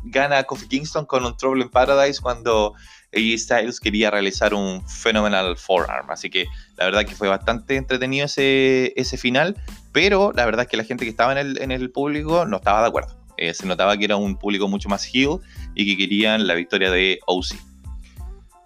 gana 0.05 0.43
Kofi 0.43 0.67
Kingston 0.67 1.05
con 1.05 1.23
un 1.23 1.37
Trouble 1.37 1.61
in 1.63 1.69
Paradise 1.69 2.19
cuando 2.19 2.73
AJ 3.13 3.37
Styles 3.39 3.79
quería 3.79 4.09
realizar 4.09 4.53
un 4.53 4.85
Phenomenal 4.87 5.57
Forearm. 5.57 6.09
Así 6.11 6.29
que 6.29 6.45
la 6.77 6.85
verdad 6.85 7.05
que 7.05 7.15
fue 7.15 7.27
bastante 7.27 7.75
entretenido 7.75 8.25
ese, 8.25 8.93
ese 8.95 9.17
final, 9.17 9.55
pero 9.91 10.31
la 10.33 10.45
verdad 10.45 10.63
es 10.63 10.69
que 10.69 10.77
la 10.77 10.83
gente 10.83 11.05
que 11.05 11.11
estaba 11.11 11.31
en 11.33 11.37
el, 11.37 11.61
en 11.61 11.71
el 11.71 11.91
público 11.91 12.45
no 12.45 12.57
estaba 12.57 12.81
de 12.81 12.87
acuerdo. 12.87 13.21
Eh, 13.37 13.53
se 13.53 13.65
notaba 13.65 13.97
que 13.97 14.05
era 14.05 14.17
un 14.17 14.37
público 14.37 14.67
mucho 14.67 14.87
más 14.87 15.09
heel 15.11 15.39
y 15.73 15.85
que 15.85 15.97
querían 15.97 16.45
la 16.45 16.53
victoria 16.53 16.91
de 16.91 17.19
OC. 17.25 17.55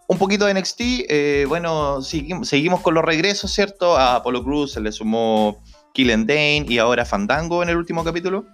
Un 0.08 0.18
poquito 0.18 0.46
de 0.46 0.54
NXT, 0.54 0.82
eh, 0.82 1.46
bueno, 1.48 2.02
seguimos, 2.02 2.82
con 2.82 2.94
los 2.94 3.04
regresos, 3.04 3.52
¿cierto? 3.52 3.98
A 3.98 4.18
Apollo 4.18 4.44
Cruz 4.44 4.74
se 4.74 4.82
le 4.82 4.92
sumó 4.92 5.64
Killen 5.94 6.28
Dane 6.28 6.66
y 6.68 6.78
ahora 6.78 7.06
Fandango 7.06 7.64
en 7.64 7.70
el 7.70 7.78
último 7.78 8.04
capítulo. 8.04 8.46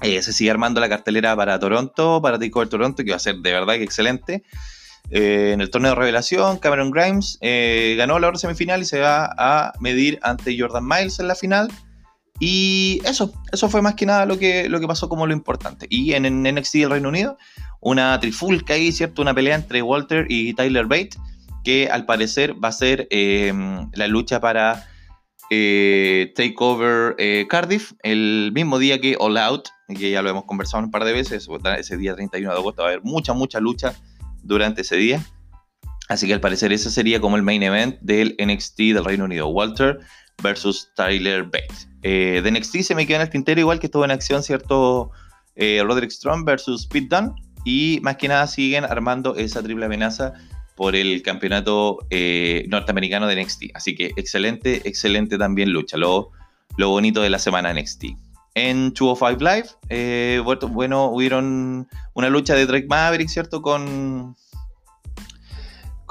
Eh, 0.00 0.22
se 0.22 0.32
sigue 0.32 0.50
armando 0.50 0.80
la 0.80 0.88
cartelera 0.88 1.36
para 1.36 1.58
Toronto, 1.58 2.22
para 2.22 2.38
Takeover 2.38 2.68
Toronto, 2.68 3.04
que 3.04 3.10
va 3.10 3.16
a 3.16 3.20
ser 3.20 3.36
de 3.36 3.52
verdad 3.52 3.74
que 3.74 3.82
excelente. 3.82 4.44
Eh, 5.12 5.52
en 5.52 5.60
el 5.60 5.70
torneo 5.70 5.90
de 5.92 5.96
revelación, 5.96 6.58
Cameron 6.58 6.90
Grimes 6.90 7.38
ganó 7.40 8.18
la 8.18 8.28
hora 8.28 8.38
semifinal 8.38 8.82
y 8.82 8.86
se 8.86 8.98
va 8.98 9.30
a 9.36 9.72
medir 9.78 10.18
ante 10.22 10.58
Jordan 10.58 10.86
Miles 10.86 11.20
en 11.20 11.28
la 11.28 11.34
final. 11.34 11.70
Y 12.40 13.00
eso, 13.04 13.32
eso 13.52 13.68
fue 13.68 13.82
más 13.82 13.94
que 13.94 14.06
nada 14.06 14.26
lo 14.26 14.38
que, 14.38 14.68
lo 14.68 14.80
que 14.80 14.88
pasó 14.88 15.08
como 15.08 15.26
lo 15.26 15.32
importante. 15.32 15.86
Y 15.88 16.14
en, 16.14 16.24
en 16.24 16.42
NXT 16.42 16.74
del 16.74 16.90
Reino 16.90 17.08
Unido, 17.10 17.38
una 17.80 18.18
trifulca 18.18 18.74
ahí, 18.74 18.90
¿cierto? 18.92 19.22
Una 19.22 19.34
pelea 19.34 19.54
entre 19.54 19.82
Walter 19.82 20.26
y 20.28 20.54
Tyler 20.54 20.86
Bate, 20.86 21.10
que 21.64 21.88
al 21.90 22.06
parecer 22.06 22.54
va 22.62 22.68
a 22.68 22.72
ser 22.72 23.06
em, 23.10 23.90
la 23.92 24.06
lucha 24.06 24.40
para 24.40 24.88
eh, 25.50 26.32
Takeover 26.34 27.14
eh, 27.18 27.46
Cardiff 27.48 27.92
el 28.02 28.52
mismo 28.54 28.78
día 28.78 29.00
que 29.00 29.16
All 29.18 29.36
Out, 29.36 29.68
que 29.88 30.10
ya 30.10 30.22
lo 30.22 30.30
hemos 30.30 30.44
conversado 30.44 30.82
un 30.82 30.90
par 30.90 31.04
de 31.04 31.12
veces, 31.12 31.48
ese 31.78 31.96
día 31.96 32.14
31 32.14 32.52
de 32.52 32.58
agosto 32.58 32.82
va 32.82 32.88
a 32.88 32.92
haber 32.92 33.04
mucha, 33.04 33.34
mucha 33.34 33.60
lucha 33.60 33.94
durante 34.42 34.82
ese 34.82 34.96
día. 34.96 35.24
Así 36.08 36.26
que 36.26 36.34
al 36.34 36.40
parecer 36.40 36.72
ese 36.72 36.90
sería 36.90 37.20
como 37.20 37.36
el 37.36 37.42
main 37.42 37.62
event 37.62 37.98
del 38.00 38.36
NXT 38.38 38.78
del 38.78 39.04
Reino 39.04 39.24
Unido, 39.24 39.48
Walter 39.48 40.00
versus 40.42 40.90
Tyler 40.94 41.44
Bate. 41.44 41.68
Eh, 42.02 42.40
de 42.42 42.50
NXT 42.50 42.78
se 42.80 42.94
me 42.94 43.06
queda 43.06 43.18
en 43.18 43.22
el 43.22 43.30
tintero 43.30 43.60
igual 43.60 43.78
que 43.78 43.86
estuvo 43.86 44.04
en 44.04 44.10
acción, 44.10 44.42
¿cierto? 44.42 45.10
Eh, 45.54 45.82
Roderick 45.84 46.10
Strong 46.10 46.44
versus 46.44 46.86
Pete 46.86 47.08
Dunne. 47.08 47.32
Y 47.64 48.00
más 48.02 48.16
que 48.16 48.26
nada 48.26 48.46
siguen 48.48 48.84
armando 48.84 49.36
esa 49.36 49.62
triple 49.62 49.86
amenaza 49.86 50.34
por 50.74 50.96
el 50.96 51.22
campeonato 51.22 51.98
eh, 52.10 52.64
norteamericano 52.68 53.28
de 53.28 53.40
NXT. 53.40 53.64
Así 53.74 53.94
que 53.94 54.12
excelente, 54.16 54.86
excelente 54.88 55.38
también 55.38 55.72
lucha. 55.72 55.96
Lo, 55.96 56.30
lo 56.76 56.88
bonito 56.88 57.22
de 57.22 57.30
la 57.30 57.38
semana 57.38 57.72
NXT. 57.72 58.06
En 58.54 58.92
205 58.92 59.42
Live, 59.42 60.68
bueno, 60.68 61.06
hubieron 61.06 61.88
una 62.14 62.28
lucha 62.28 62.54
de 62.54 62.66
Drake 62.66 62.86
Maverick, 62.88 63.28
¿cierto? 63.28 63.62
Con, 63.62 64.36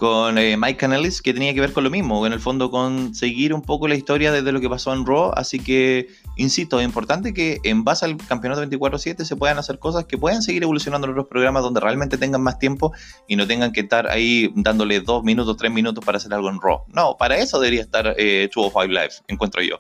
con 0.02 0.40
eh, 0.40 0.58
Mike 0.58 0.78
Canellis 0.78 1.22
que 1.22 1.32
tenía 1.32 1.54
que 1.54 1.62
ver 1.62 1.74
con 1.74 1.84
lo 1.84 1.92
mismo, 1.92 2.26
en 2.26 2.34
el 2.34 2.40
fondo 2.40 2.72
con 2.72 3.14
seguir 3.14 3.54
un 3.54 3.62
poco 3.62 3.88
la 3.88 3.94
historia 3.94 4.32
desde 4.32 4.52
lo 4.52 4.60
que 4.60 4.68
pasó 4.68 4.92
en 4.94 5.06
Raw, 5.06 5.32
así 5.36 5.60
que, 5.60 6.08
insisto, 6.38 6.80
es 6.80 6.86
importante 6.86 7.36
que 7.36 7.60
en 7.64 7.84
base 7.84 8.06
al 8.06 8.18
campeonato 8.18 8.64
24-7 8.64 9.24
se 9.24 9.36
puedan 9.36 9.60
hacer 9.60 9.78
cosas 9.78 10.06
que 10.06 10.18
puedan 10.18 10.42
seguir 10.42 10.64
evolucionando 10.64 11.06
en 11.06 11.12
otros 11.12 11.28
programas 11.28 11.62
donde 11.62 11.82
realmente 11.82 12.18
tengan 12.18 12.42
más 12.42 12.58
tiempo 12.58 12.92
y 13.28 13.36
no 13.36 13.46
tengan 13.46 13.72
que 13.72 13.82
estar 13.82 14.08
ahí 14.08 14.52
dándole 14.56 15.02
dos 15.02 15.24
minutos, 15.24 15.56
tres 15.58 15.72
minutos 15.72 16.04
para 16.04 16.18
hacer 16.18 16.34
algo 16.34 16.50
en 16.50 16.60
Raw. 16.60 16.80
No, 16.88 17.16
para 17.20 17.38
eso 17.38 17.60
debería 17.60 17.82
estar 17.82 18.16
eh, 18.18 18.50
205 18.52 18.88
Live, 18.88 19.14
encuentro 19.28 19.62
yo. 19.62 19.78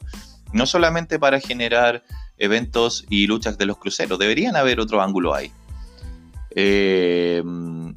No 0.53 0.67
solamente 0.67 1.17
para 1.17 1.39
generar 1.39 2.03
eventos 2.41 3.05
y 3.09 3.27
luchas 3.27 3.57
de 3.57 3.65
los 3.67 3.77
cruceros, 3.77 4.17
deberían 4.17 4.55
haber 4.55 4.79
otro 4.79 5.01
ángulo 5.01 5.33
ahí. 5.33 5.51
Eh, 6.53 7.41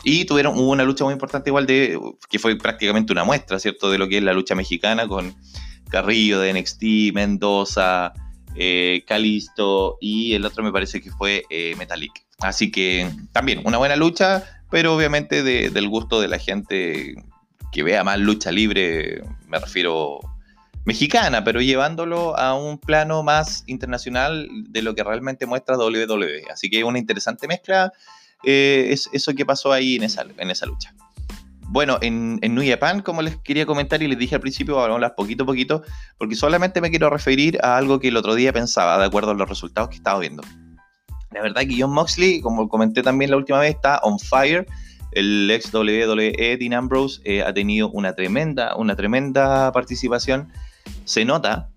y 0.05 0.25
tuvieron 0.27 0.57
una 0.59 0.85
lucha 0.85 1.03
muy 1.05 1.13
importante 1.13 1.51
igual 1.51 1.67
de 1.67 1.99
que 2.29 2.39
fue 2.39 2.57
prácticamente 2.57 3.13
una 3.13 3.25
muestra, 3.25 3.59
¿cierto? 3.59 3.91
De 3.91 3.99
lo 3.99 4.07
que 4.07 4.19
es 4.19 4.23
la 4.23 4.33
lucha 4.33 4.55
mexicana 4.55 5.09
con 5.09 5.35
Carrillo 5.91 6.39
de 6.39 6.53
NXT, 6.53 7.15
Mendoza, 7.15 8.13
eh, 8.55 9.03
Calisto 9.07 9.97
y 10.01 10.35
el 10.35 10.45
otro 10.45 10.63
me 10.63 10.71
parece 10.71 11.01
que 11.01 11.11
fue 11.11 11.45
eh, 11.51 11.75
Metalik. 11.77 12.13
Así 12.39 12.71
que 12.71 13.11
también 13.33 13.63
una 13.65 13.79
buena 13.79 13.97
lucha, 13.97 14.45
pero 14.71 14.95
obviamente 14.95 15.43
del 15.43 15.89
gusto 15.89 16.21
de 16.21 16.29
la 16.29 16.39
gente 16.39 17.15
que 17.73 17.83
vea 17.83 18.05
más 18.05 18.21
lucha 18.21 18.53
libre, 18.53 19.23
me 19.49 19.59
refiero 19.59 20.21
mexicana, 20.85 21.45
pero 21.45 21.61
llevándolo 21.61 22.39
a 22.39 22.55
un 22.55 22.79
plano 22.79 23.23
más 23.23 23.65
internacional 23.67 24.49
de 24.69 24.83
lo 24.83 24.95
que 24.95 25.03
realmente 25.03 25.47
muestra 25.47 25.77
WWE. 25.77 26.45
Así 26.53 26.69
que 26.71 26.85
una 26.85 26.99
interesante 26.99 27.49
mezcla 27.49 27.93
eh, 28.43 28.89
es 28.91 29.09
eso 29.13 29.35
que 29.35 29.47
pasó 29.47 29.73
ahí 29.73 29.97
en 29.97 30.03
esa, 30.03 30.25
en 30.37 30.51
esa 30.51 30.67
lucha. 30.67 30.95
Bueno, 31.67 31.99
en, 32.03 32.39
en, 32.43 32.55
New 32.55 32.65
Japan, 32.69 33.01
como 33.01 33.23
les 33.23 33.37
quería 33.39 33.67
comentar 33.67 34.03
y 34.03 34.07
les 34.07 34.19
dije 34.19 34.35
al 34.35 34.41
principio, 34.41 34.77
vamos 34.77 34.91
a 34.91 34.95
hablar 34.95 35.15
poquito 35.17 35.45
a 35.45 35.47
poquito, 35.47 35.83
porque 36.19 36.37
solamente 36.37 36.81
me 36.81 36.91
quiero 36.91 37.09
referir 37.11 37.59
a 37.63 37.77
algo 37.77 37.99
que 37.99 38.09
el 38.09 38.17
otro 38.17 38.35
día 38.35 38.53
pensaba, 38.53 38.99
de 38.99 39.07
acuerdo 39.07 39.31
a 39.31 39.35
los 39.35 39.49
resultados 39.49 39.89
que 39.89 39.97
estaba 39.97 40.21
viendo. 40.21 40.43
La 41.35 41.43
verdad 41.43 41.63
que 41.63 41.77
John 41.77 41.91
Moxley, 41.91 42.41
como 42.41 42.69
comenté 42.69 43.03
también 43.03 43.31
la 43.31 43.37
última 43.37 43.59
vez, 43.59 43.75
está 43.75 43.99
on 44.05 44.19
fire. 44.21 44.67
El 45.11 45.51
ex 45.51 45.73
WWE 45.73 46.57
Dean 46.59 46.75
Ambrose 46.75 47.21
eh, 47.25 47.43
ha 47.43 47.53
tenido 47.53 47.89
una 47.91 48.15
tremenda, 48.15 48.77
una 48.77 48.95
tremenda 48.95 49.73
participación. 49.73 50.53
Se 51.05 51.25
nota 51.25 51.71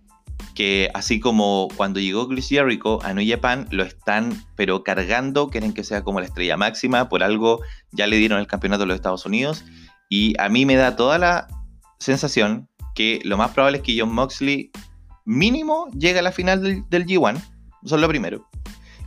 que 0.57 0.89
así 0.95 1.19
como 1.19 1.67
cuando 1.77 1.99
llegó 1.99 2.27
Chris 2.27 2.49
Jericho 2.49 2.99
a 3.03 3.13
New 3.13 3.23
Japan, 3.29 3.67
lo 3.69 3.83
están 3.83 4.43
pero 4.55 4.83
cargando, 4.83 5.49
quieren 5.49 5.71
que 5.71 5.83
sea 5.83 6.03
como 6.03 6.19
la 6.19 6.25
estrella 6.25 6.57
máxima, 6.57 7.09
por 7.09 7.21
algo 7.21 7.61
ya 7.91 8.07
le 8.07 8.17
dieron 8.17 8.39
el 8.39 8.47
campeonato 8.47 8.81
de 8.81 8.87
los 8.87 8.95
Estados 8.95 9.27
Unidos, 9.27 9.63
y 10.09 10.33
a 10.41 10.49
mí 10.49 10.65
me 10.65 10.75
da 10.75 10.95
toda 10.95 11.19
la 11.19 11.47
sensación 11.99 12.67
que 12.95 13.19
lo 13.23 13.37
más 13.37 13.51
probable 13.51 13.77
es 13.77 13.83
que 13.83 13.99
John 13.99 14.11
Moxley 14.11 14.71
mínimo 15.25 15.91
llegue 15.91 16.17
a 16.17 16.23
la 16.23 16.31
final 16.31 16.63
del, 16.89 17.05
G1, 17.05 17.37
eso 17.85 17.95
es 17.95 18.01
lo 18.01 18.07
primero, 18.07 18.49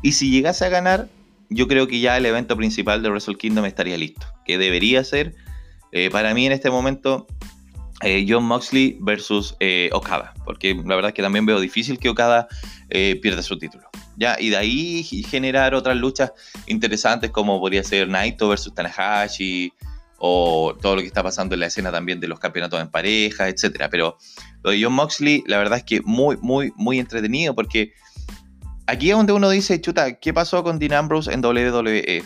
y 0.03 0.13
si 0.13 0.31
llegase 0.31 0.67
a 0.67 0.69
ganar, 0.69 1.09
yo 1.49 1.67
creo 1.67 1.89
que 1.89 1.99
ya 1.99 2.17
el 2.17 2.27
evento 2.27 2.57
principal 2.57 3.03
de 3.03 3.11
Wrestle 3.11 3.35
Kingdom 3.35 3.65
estaría 3.65 3.99
listo, 3.99 4.25
que 4.47 4.57
debería 4.57 5.03
ser, 5.03 5.35
eh, 5.91 6.11
para 6.11 6.33
mí 6.33 6.47
en 6.47 6.53
este 6.53 6.71
momento, 6.71 7.27
eh, 8.03 8.25
John 8.29 8.45
Moxley 8.45 8.97
versus 9.01 9.57
eh, 9.61 9.91
Okada, 9.93 10.35
porque 10.45 10.75
la 10.75 10.95
verdad 10.95 11.11
es 11.11 11.15
que 11.15 11.23
también 11.23 11.45
veo 11.45 11.61
difícil 11.61 11.99
que 11.99 12.09
Okada 12.09 12.49
eh, 12.89 13.19
pierda 13.21 13.43
su 13.43 13.59
título. 13.59 13.89
¿ya? 14.17 14.37
Y 14.41 14.51
de 14.51 14.57
ahí 14.57 15.03
generar 15.29 15.75
otras 15.75 15.97
luchas 15.97 16.33
interesantes 16.67 17.31
como 17.31 17.61
podría 17.61 17.85
ser 17.85 18.09
Naito 18.09 18.49
versus 18.49 18.75
Tanahashi 18.75 19.73
o 20.19 20.77
todo 20.81 20.97
lo 20.97 21.01
que 21.01 21.07
está 21.07 21.23
pasando 21.23 21.55
en 21.55 21.61
la 21.61 21.67
escena 21.67 21.91
también 21.91 22.21
de 22.21 22.29
los 22.29 22.39
campeonatos 22.39 22.81
en 22.81 22.91
pareja, 22.91 23.49
etc. 23.49 23.89
Pero 23.91 24.19
lo 24.63 24.71
de 24.71 24.83
John 24.83 24.93
Moxley, 24.93 25.43
la 25.47 25.59
verdad 25.59 25.79
es 25.79 25.85
que 25.85 26.01
muy, 26.03 26.37
muy, 26.41 26.73
muy 26.77 26.99
entretenido 26.99 27.55
porque 27.55 27.93
aquí 28.87 29.11
es 29.11 29.17
donde 29.17 29.33
uno 29.33 29.49
dice, 29.51 29.81
chuta, 29.81 30.19
¿qué 30.19 30.33
pasó 30.33 30.63
con 30.63 30.79
Dean 30.79 30.93
Ambrose 30.93 31.33
en 31.33 31.45
WWE? 31.45 32.25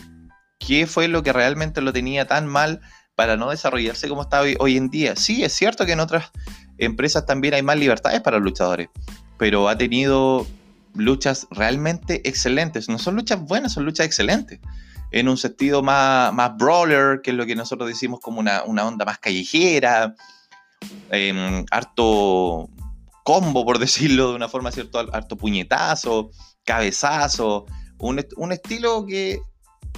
¿Qué 0.59 0.87
fue 0.87 1.07
lo 1.07 1.23
que 1.23 1.33
realmente 1.33 1.81
lo 1.81 1.93
tenía 1.93 2.27
tan 2.27 2.47
mal 2.47 2.81
para 3.15 3.37
no 3.37 3.49
desarrollarse 3.49 4.09
como 4.09 4.21
está 4.21 4.41
hoy, 4.41 4.77
en 4.77 4.89
día. 4.89 5.15
Sí, 5.15 5.43
es 5.43 5.53
cierto 5.53 5.85
que 5.85 5.93
en 5.93 5.99
otras 5.99 6.31
empresas 6.77 7.25
también 7.25 7.53
hay 7.53 7.63
más 7.63 7.77
libertades 7.77 8.21
para 8.21 8.37
los 8.37 8.45
luchadores, 8.45 8.89
pero 9.37 9.69
ha 9.69 9.77
tenido 9.77 10.45
luchas 10.93 11.47
realmente 11.51 12.21
excelentes. 12.27 12.89
No 12.89 12.99
son 12.99 13.15
luchas 13.15 13.39
buenas, 13.41 13.73
son 13.73 13.85
luchas 13.85 14.05
excelentes. 14.05 14.59
En 15.11 15.29
un 15.29 15.37
sentido 15.37 15.81
más, 15.81 16.33
más 16.33 16.57
brawler, 16.57 17.21
que 17.21 17.31
es 17.31 17.37
lo 17.37 17.45
que 17.45 17.55
nosotros 17.55 17.87
decimos 17.87 18.19
como 18.19 18.39
una, 18.39 18.63
onda 18.63 19.05
más 19.05 19.19
callejera, 19.19 20.15
em, 21.09 21.65
harto 21.71 22.69
combo, 23.23 23.65
por 23.65 23.79
decirlo 23.79 24.29
de 24.29 24.35
una 24.35 24.49
forma, 24.49 24.71
¿cierto? 24.71 24.99
Harto 24.99 25.37
puñetazo, 25.37 26.31
cabezazo, 26.65 27.65
un, 27.97 28.25
un 28.35 28.51
estilo 28.51 29.05
que 29.05 29.39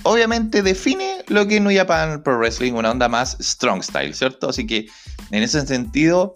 obviamente 0.03 0.61
define 0.61 1.23
lo 1.27 1.47
que 1.47 1.57
es 1.57 1.61
New 1.61 1.75
Japan 1.75 2.23
Pro 2.23 2.37
Wrestling, 2.37 2.73
una 2.73 2.91
onda 2.91 3.07
más 3.09 3.37
strong 3.39 3.83
style, 3.83 4.13
¿cierto? 4.13 4.49
Así 4.49 4.65
que 4.65 4.87
en 5.31 5.43
ese 5.43 5.65
sentido, 5.65 6.35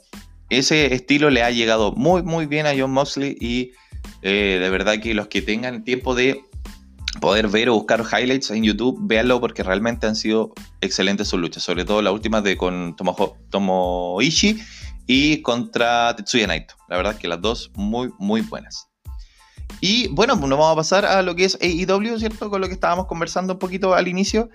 ese 0.50 0.94
estilo 0.94 1.30
le 1.30 1.44
ha 1.44 1.52
llegado 1.52 1.94
muy, 1.94 2.24
muy 2.24 2.46
bien 2.46 2.66
a 2.66 2.74
John 2.78 2.92
Moxley 2.92 3.38
y 3.40 3.72
eh, 4.22 4.58
de 4.62 4.70
verdad 4.70 5.00
que 5.00 5.14
los 5.14 5.28
que 5.28 5.42
tengan 5.42 5.84
tiempo 5.84 6.16
de 6.16 6.42
poder 7.20 7.50
ver 7.50 7.70
o 7.70 7.74
buscar 7.74 8.06
highlights 8.12 8.52
en 8.52 8.64
YouTube, 8.64 8.98
véanlo 9.02 9.40
porque 9.42 9.64
realmente 9.64 10.08
han 10.08 10.16
sido 10.16 10.54
excelentes 10.80 11.28
sus 11.28 11.40
luchas, 11.40 11.64
sobre 11.64 11.86
todo 11.86 12.02
la 12.02 12.12
última 12.12 12.42
de 12.42 12.58
con 12.58 12.96
Tomo, 12.96 13.38
Tomoichi 13.50 14.62
y 15.08 15.42
contra 15.42 16.16
Tetsuya 16.16 16.48
Naito. 16.48 16.76
La 16.88 16.98
verdad 16.98 17.18
que 17.18 17.28
las 17.28 17.42
dos 17.42 17.72
muy, 17.76 18.12
muy 18.18 18.42
buenas. 18.42 18.91
Y 19.80 20.10
bueno, 20.10 20.38
pues 20.38 20.50
nos 20.50 20.60
vamos 20.60 20.74
a 20.74 20.76
pasar 20.76 21.06
a 21.06 21.22
lo 21.22 21.36
que 21.36 21.46
es 21.46 21.58
AEW, 21.62 22.20
¿cierto? 22.20 22.50
Con 22.50 22.62
lo 22.62 22.68
que 22.68 22.74
estábamos 22.74 23.08
conversando 23.08 23.54
un 23.54 23.60
poquito 23.60 23.94
al 23.94 24.08
inicio. 24.08 24.50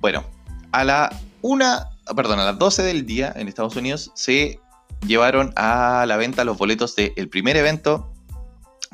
Bueno, 0.00 0.24
a 0.72 0.84
la 0.84 1.20
una, 1.42 1.88
perdón, 2.14 2.40
a 2.40 2.44
las 2.44 2.58
12 2.58 2.82
del 2.82 3.06
día 3.06 3.32
en 3.34 3.48
Estados 3.48 3.76
Unidos 3.76 4.12
se 4.14 4.60
llevaron 5.06 5.52
a 5.56 6.04
la 6.06 6.16
venta 6.16 6.44
los 6.44 6.58
boletos 6.58 6.94
del 6.94 7.28
primer 7.28 7.56
evento 7.56 8.12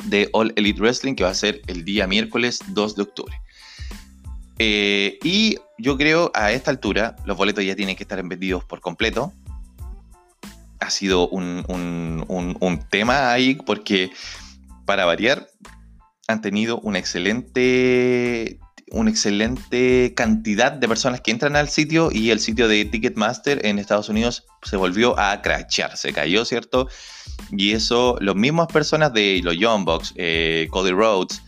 de 0.05 0.29
All 0.33 0.53
Elite 0.57 0.81
Wrestling 0.81 1.15
que 1.15 1.25
va 1.25 1.31
a 1.31 1.35
ser 1.35 1.63
el 1.67 1.85
día 1.85 2.07
miércoles 2.07 2.61
2 2.69 2.97
de 2.97 3.03
octubre. 3.03 3.41
Eh, 4.59 5.19
y 5.23 5.59
yo 5.79 5.99
creo 5.99 6.31
a 6.35 6.53
esta 6.53 6.71
altura 6.71 7.17
los 7.25 7.37
boletos 7.37 7.65
ya 7.65 7.77
tienen 7.77 7.97
que 7.97 8.05
estar 8.05 8.23
vendidos 8.23 8.65
por 8.65 8.81
completo. 8.81 9.33
Ha 10.81 10.91
sido 10.91 11.29
un, 11.29 11.65
un 12.29 12.79
tema 12.91 13.33
ahí 13.33 13.55
porque, 13.55 14.13
para 14.87 15.05
variar, 15.05 15.49
han 16.29 16.41
tenido 16.41 16.81
una 16.81 16.99
excelente 16.99 18.59
una 18.93 19.11
excelente 19.11 20.15
cantidad 20.15 20.71
de 20.71 20.87
personas 20.87 21.21
que 21.21 21.33
entran 21.33 21.57
al 21.57 21.69
sitio 21.69 22.11
y 22.13 22.31
el 22.31 22.39
sitio 22.39 22.69
de 22.69 22.85
Ticketmaster 22.85 23.67
en 23.67 23.79
Estados 23.79 24.09
Unidos 24.09 24.45
se 24.63 24.77
volvió 24.77 25.19
a 25.19 25.43
crachar, 25.43 25.97
se 25.97 26.13
cayó, 26.13 26.45
¿cierto? 26.45 26.89
Y 27.51 27.73
eso, 27.73 28.17
las 28.21 28.37
mismas 28.37 28.69
personas 28.69 29.13
de 29.13 29.41
los 29.43 29.59
Young 29.59 29.85
Bucks, 29.85 30.13
eh, 30.17 30.69
Cody 30.71 30.93
Rhodes 30.93 31.43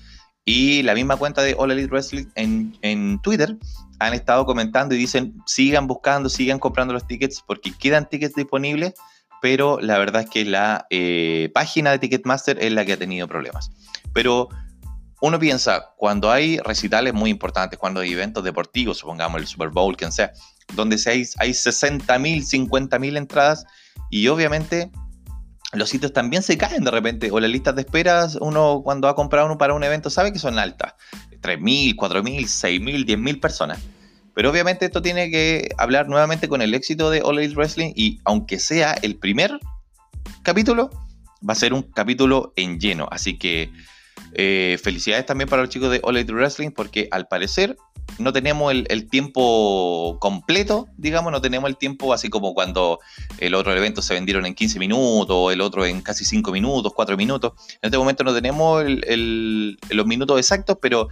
y 0.44 0.82
la 0.82 0.94
misma 0.94 1.16
cuenta 1.16 1.42
de 1.42 1.54
All 1.56 1.70
Elite 1.70 1.88
Wrestling 1.88 2.26
en, 2.34 3.20
Twitter 3.22 3.56
han 4.00 4.14
estado 4.14 4.44
comentando 4.44 4.94
y 4.94 4.98
dicen 4.98 5.34
sigan 5.46 5.86
buscando, 5.86 6.28
sigan 6.28 6.58
comprando 6.58 6.94
los 6.94 7.06
tickets 7.06 7.42
porque 7.46 7.72
quedan 7.72 8.08
tickets 8.08 8.34
disponibles, 8.34 8.94
pero 9.40 9.78
la 9.80 9.98
verdad 9.98 10.22
es 10.22 10.30
que 10.30 10.44
la 10.44 10.86
eh, 10.90 11.50
página 11.54 11.90
de 11.90 11.98
Ticketmaster 11.98 12.62
es 12.62 12.72
la 12.72 12.84
que 12.84 12.94
ha 12.94 12.96
tenido 12.96 13.28
problemas. 13.28 13.70
Pero 14.12 14.48
uno 15.20 15.38
piensa, 15.38 15.94
cuando 15.96 16.30
hay 16.30 16.58
recitales 16.58 17.12
muy 17.12 17.30
importantes, 17.30 17.78
cuando 17.78 18.00
hay 18.00 18.12
eventos 18.12 18.44
deportivos, 18.44 18.98
supongamos 18.98 19.40
el 19.40 19.46
Super 19.46 19.68
Bowl, 19.68 19.96
quien 19.96 20.12
sea, 20.12 20.32
donde 20.74 20.96
hay, 21.06 21.26
hay 21.38 21.50
60.000, 21.50 22.06
50.000 22.06 23.16
entradas 23.16 23.64
y 24.10 24.28
obviamente 24.28 24.90
los 25.72 25.90
sitios 25.90 26.12
también 26.12 26.42
se 26.42 26.56
caen 26.56 26.84
de 26.84 26.90
repente, 26.90 27.30
o 27.30 27.40
las 27.40 27.50
listas 27.50 27.74
de 27.74 27.82
esperas, 27.82 28.38
uno 28.40 28.80
cuando 28.82 29.08
ha 29.08 29.14
comprado 29.14 29.46
uno 29.46 29.58
para 29.58 29.74
un 29.74 29.84
evento 29.84 30.08
sabe 30.08 30.32
que 30.32 30.38
son 30.38 30.58
altas, 30.58 30.94
3.000, 31.42 31.96
4.000, 31.96 32.42
6.000, 32.44 33.04
10.000 33.04 33.40
personas. 33.40 33.78
Pero 34.38 34.50
obviamente 34.50 34.84
esto 34.84 35.02
tiene 35.02 35.32
que 35.32 35.68
hablar 35.78 36.08
nuevamente 36.08 36.46
con 36.46 36.62
el 36.62 36.72
éxito 36.72 37.10
de 37.10 37.22
All 37.22 37.40
Elite 37.40 37.56
Wrestling 37.56 37.92
y 37.96 38.20
aunque 38.24 38.60
sea 38.60 38.92
el 39.02 39.16
primer 39.16 39.58
capítulo, 40.44 40.90
va 41.42 41.54
a 41.54 41.56
ser 41.56 41.72
un 41.72 41.82
capítulo 41.82 42.52
en 42.54 42.78
lleno. 42.78 43.08
Así 43.10 43.36
que 43.36 43.72
eh, 44.34 44.78
felicidades 44.80 45.26
también 45.26 45.48
para 45.48 45.62
los 45.62 45.70
chicos 45.72 45.90
de 45.90 45.98
All 46.04 46.16
Elite 46.16 46.32
Wrestling 46.32 46.70
porque 46.70 47.08
al 47.10 47.26
parecer 47.26 47.76
no 48.18 48.32
tenemos 48.32 48.72
el, 48.72 49.08
tiempo 49.08 50.18
completo, 50.20 50.88
digamos, 50.96 51.30
no 51.32 51.40
tenemos 51.40 51.68
el 51.68 51.76
tiempo 51.76 52.12
así 52.12 52.30
como 52.30 52.54
cuando 52.54 53.00
el 53.38 53.54
otro 53.54 53.74
evento 53.74 54.02
se 54.02 54.14
vendieron 54.14 54.46
en 54.46 54.54
15 54.54 54.78
minutos, 54.78 55.52
el 55.52 55.60
otro 55.60 55.84
en 55.84 56.00
casi 56.00 56.24
5 56.24 56.50
minutos, 56.52 56.92
4 56.94 57.16
minutos. 57.16 57.52
En 57.82 57.88
este 57.88 57.98
momento 57.98 58.24
no 58.24 58.32
tenemos 58.32 58.84
los 58.84 60.06
minutos 60.06 60.38
exactos, 60.38 60.78
pero 60.80 61.08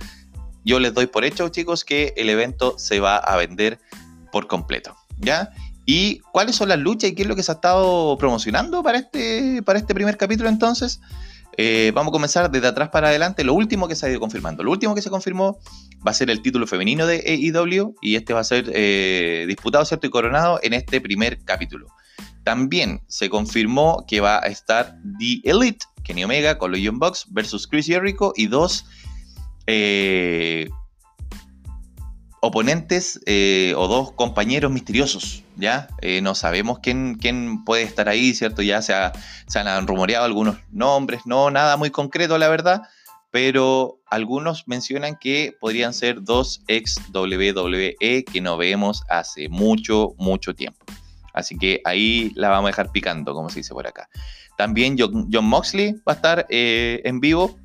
yo 0.66 0.80
les 0.80 0.92
doy 0.92 1.06
por 1.06 1.24
hecho, 1.24 1.48
chicos, 1.48 1.84
que 1.84 2.12
el 2.16 2.28
evento 2.28 2.74
se 2.76 2.98
va 2.98 3.16
a 3.16 3.36
vender 3.36 3.78
por 4.32 4.48
completo. 4.48 4.96
¿Ya? 5.18 5.50
¿Y 5.86 6.18
cuáles 6.32 6.56
son 6.56 6.68
las 6.68 6.78
luchas 6.78 7.10
y 7.10 7.14
qué 7.14 7.22
es 7.22 7.28
lo 7.28 7.36
que 7.36 7.44
se 7.44 7.52
ha 7.52 7.54
estado 7.54 8.18
promocionando 8.18 8.82
para 8.82 8.98
este, 8.98 9.62
para 9.62 9.78
este 9.78 9.94
primer 9.94 10.16
capítulo 10.16 10.48
entonces? 10.48 11.00
Eh, 11.56 11.92
vamos 11.94 12.10
a 12.10 12.12
comenzar 12.12 12.50
desde 12.50 12.66
atrás 12.66 12.88
para 12.88 13.08
adelante. 13.08 13.44
Lo 13.44 13.54
último 13.54 13.86
que 13.86 13.94
se 13.94 14.06
ha 14.06 14.10
ido 14.10 14.18
confirmando. 14.18 14.64
Lo 14.64 14.72
último 14.72 14.96
que 14.96 15.02
se 15.02 15.08
confirmó 15.08 15.58
va 16.04 16.10
a 16.10 16.14
ser 16.14 16.30
el 16.30 16.42
título 16.42 16.66
femenino 16.66 17.06
de 17.06 17.22
AEW 17.24 17.94
y 18.02 18.16
este 18.16 18.34
va 18.34 18.40
a 18.40 18.44
ser 18.44 18.70
eh, 18.74 19.44
disputado, 19.46 19.84
¿cierto? 19.84 20.08
Y 20.08 20.10
coronado 20.10 20.58
en 20.64 20.74
este 20.74 21.00
primer 21.00 21.38
capítulo. 21.44 21.86
También 22.42 23.00
se 23.06 23.30
confirmó 23.30 24.04
que 24.06 24.20
va 24.20 24.38
a 24.38 24.48
estar 24.48 24.96
The 25.20 25.48
Elite, 25.48 25.86
Kenny 26.02 26.24
Omega 26.24 26.58
con 26.58 26.72
los 26.72 26.80
Young 26.80 26.98
Bucks 26.98 27.26
versus 27.30 27.68
Chris 27.68 27.86
Jericho 27.86 28.32
y 28.36 28.48
dos 28.48 28.84
eh, 29.66 30.70
oponentes 32.40 33.20
eh, 33.26 33.74
o 33.76 33.88
dos 33.88 34.12
compañeros 34.12 34.70
misteriosos, 34.70 35.42
¿ya? 35.56 35.88
Eh, 36.00 36.20
no 36.20 36.34
sabemos 36.34 36.78
quién, 36.80 37.16
quién, 37.16 37.64
puede 37.64 37.82
estar 37.82 38.08
ahí, 38.08 38.34
¿cierto? 38.34 38.62
Ya 38.62 38.82
se, 38.82 38.94
han 38.94 39.86
rumoreado 39.86 40.24
algunos 40.24 40.56
nombres, 40.70 41.22
no 41.24 41.50
nada 41.50 41.76
muy 41.76 41.90
concreto, 41.90 42.38
la 42.38 42.48
verdad, 42.48 42.82
pero 43.32 43.98
algunos 44.08 44.68
mencionan 44.68 45.16
que 45.16 45.56
podrían 45.60 45.92
ser 45.92 46.22
dos 46.22 46.62
ex 46.68 46.96
WWE 47.12 48.24
que 48.24 48.40
no 48.40 48.56
vemos 48.56 49.02
hace 49.08 49.48
mucho, 49.48 50.14
mucho 50.16 50.54
tiempo. 50.54 50.84
Así 51.34 51.58
que 51.58 51.80
ahí 51.84 52.30
la 52.34 52.48
vamos 52.48 52.68
a 52.68 52.70
dejar 52.70 52.92
picando, 52.92 53.34
como 53.34 53.50
se 53.50 53.60
dice 53.60 53.74
por 53.74 53.86
acá. 53.86 54.08
También 54.56 54.96
John, 54.98 55.28
Moxley 55.44 55.94
va 56.08 56.12
a 56.12 56.14
estar 56.14 56.46
en 56.48 57.20
vivo 57.20 57.58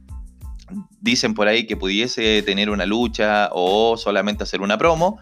dicen 0.99 1.33
por 1.33 1.47
ahí 1.47 1.65
que 1.65 1.77
pudiese 1.77 2.41
tener 2.43 2.69
una 2.69 2.85
lucha 2.85 3.49
o 3.51 3.97
solamente 3.97 4.43
hacer 4.43 4.61
una 4.61 4.77
promo. 4.77 5.19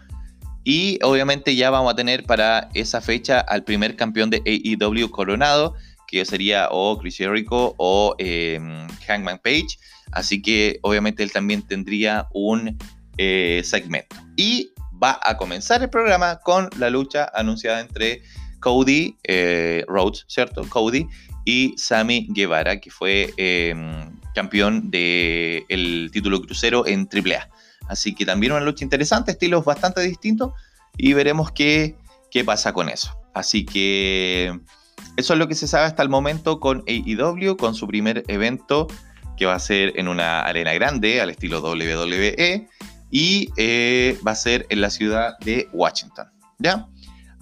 Y 0.64 0.98
obviamente 1.02 1.56
ya 1.56 1.70
vamos 1.70 1.92
a 1.92 1.96
tener 1.96 2.24
para 2.24 2.68
esa 2.74 3.00
fecha 3.00 3.40
al 3.40 3.64
primer 3.64 3.96
campeón 3.96 4.30
de 4.30 4.42
AEW 4.44 5.10
coronado, 5.10 5.74
que 6.06 6.24
sería 6.24 6.68
o 6.70 6.98
Chris 6.98 7.16
Jericho 7.16 7.74
o 7.78 8.14
em, 8.18 8.86
Hangman 9.06 9.38
Page. 9.38 9.78
Así 10.12 10.42
que 10.42 10.78
obviamente 10.82 11.22
él 11.22 11.32
también 11.32 11.62
tendría 11.62 12.26
un 12.32 12.76
eh, 13.16 13.62
segmento. 13.64 14.16
Y 14.36 14.72
va 15.02 15.18
a 15.22 15.36
comenzar 15.36 15.82
el 15.82 15.90
programa 15.90 16.40
con 16.40 16.68
la 16.78 16.90
lucha 16.90 17.30
anunciada 17.34 17.80
entre 17.80 18.22
Cody 18.60 19.16
eh, 19.24 19.84
Rhodes, 19.88 20.24
¿cierto? 20.28 20.68
Cody 20.68 21.06
y 21.44 21.74
Sammy 21.78 22.28
Guevara, 22.30 22.78
que 22.80 22.90
fue 22.90 23.32
em, 23.36 24.10
campeón 24.34 24.90
del 24.90 26.10
título 26.12 26.40
crucero 26.42 26.86
en 26.86 27.08
AAA. 27.12 27.48
Así 27.88 28.14
que 28.14 28.24
también 28.24 28.52
una 28.52 28.60
lucha 28.60 28.84
interesante, 28.84 29.32
estilos 29.32 29.64
bastante 29.64 30.00
distintos 30.02 30.52
y 30.96 31.12
veremos 31.12 31.50
qué, 31.50 31.96
qué 32.30 32.44
pasa 32.44 32.72
con 32.72 32.88
eso. 32.88 33.16
Así 33.34 33.64
que 33.64 34.58
eso 35.16 35.32
es 35.32 35.38
lo 35.38 35.48
que 35.48 35.54
se 35.54 35.66
sabe 35.66 35.86
hasta 35.86 36.02
el 36.02 36.08
momento 36.08 36.60
con 36.60 36.84
AEW, 36.86 37.56
con 37.56 37.74
su 37.74 37.86
primer 37.86 38.24
evento 38.28 38.86
que 39.36 39.46
va 39.46 39.54
a 39.54 39.58
ser 39.58 39.98
en 39.98 40.08
una 40.08 40.42
arena 40.42 40.72
grande 40.74 41.20
al 41.20 41.30
estilo 41.30 41.60
WWE 41.60 42.68
y 43.10 43.48
eh, 43.56 44.18
va 44.26 44.32
a 44.32 44.36
ser 44.36 44.66
en 44.68 44.80
la 44.80 44.90
ciudad 44.90 45.38
de 45.40 45.68
Washington. 45.72 46.28
¿Ya? 46.58 46.86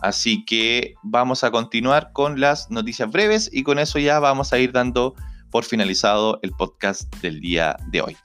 Así 0.00 0.44
que 0.44 0.94
vamos 1.02 1.42
a 1.42 1.50
continuar 1.50 2.12
con 2.12 2.40
las 2.40 2.70
noticias 2.70 3.10
breves 3.10 3.50
y 3.52 3.64
con 3.64 3.78
eso 3.78 3.98
ya 3.98 4.20
vamos 4.20 4.52
a 4.52 4.58
ir 4.58 4.72
dando 4.72 5.14
por 5.50 5.64
finalizado 5.64 6.38
el 6.42 6.52
podcast 6.52 7.14
del 7.16 7.40
día 7.40 7.76
de 7.90 8.02
hoy. 8.02 8.16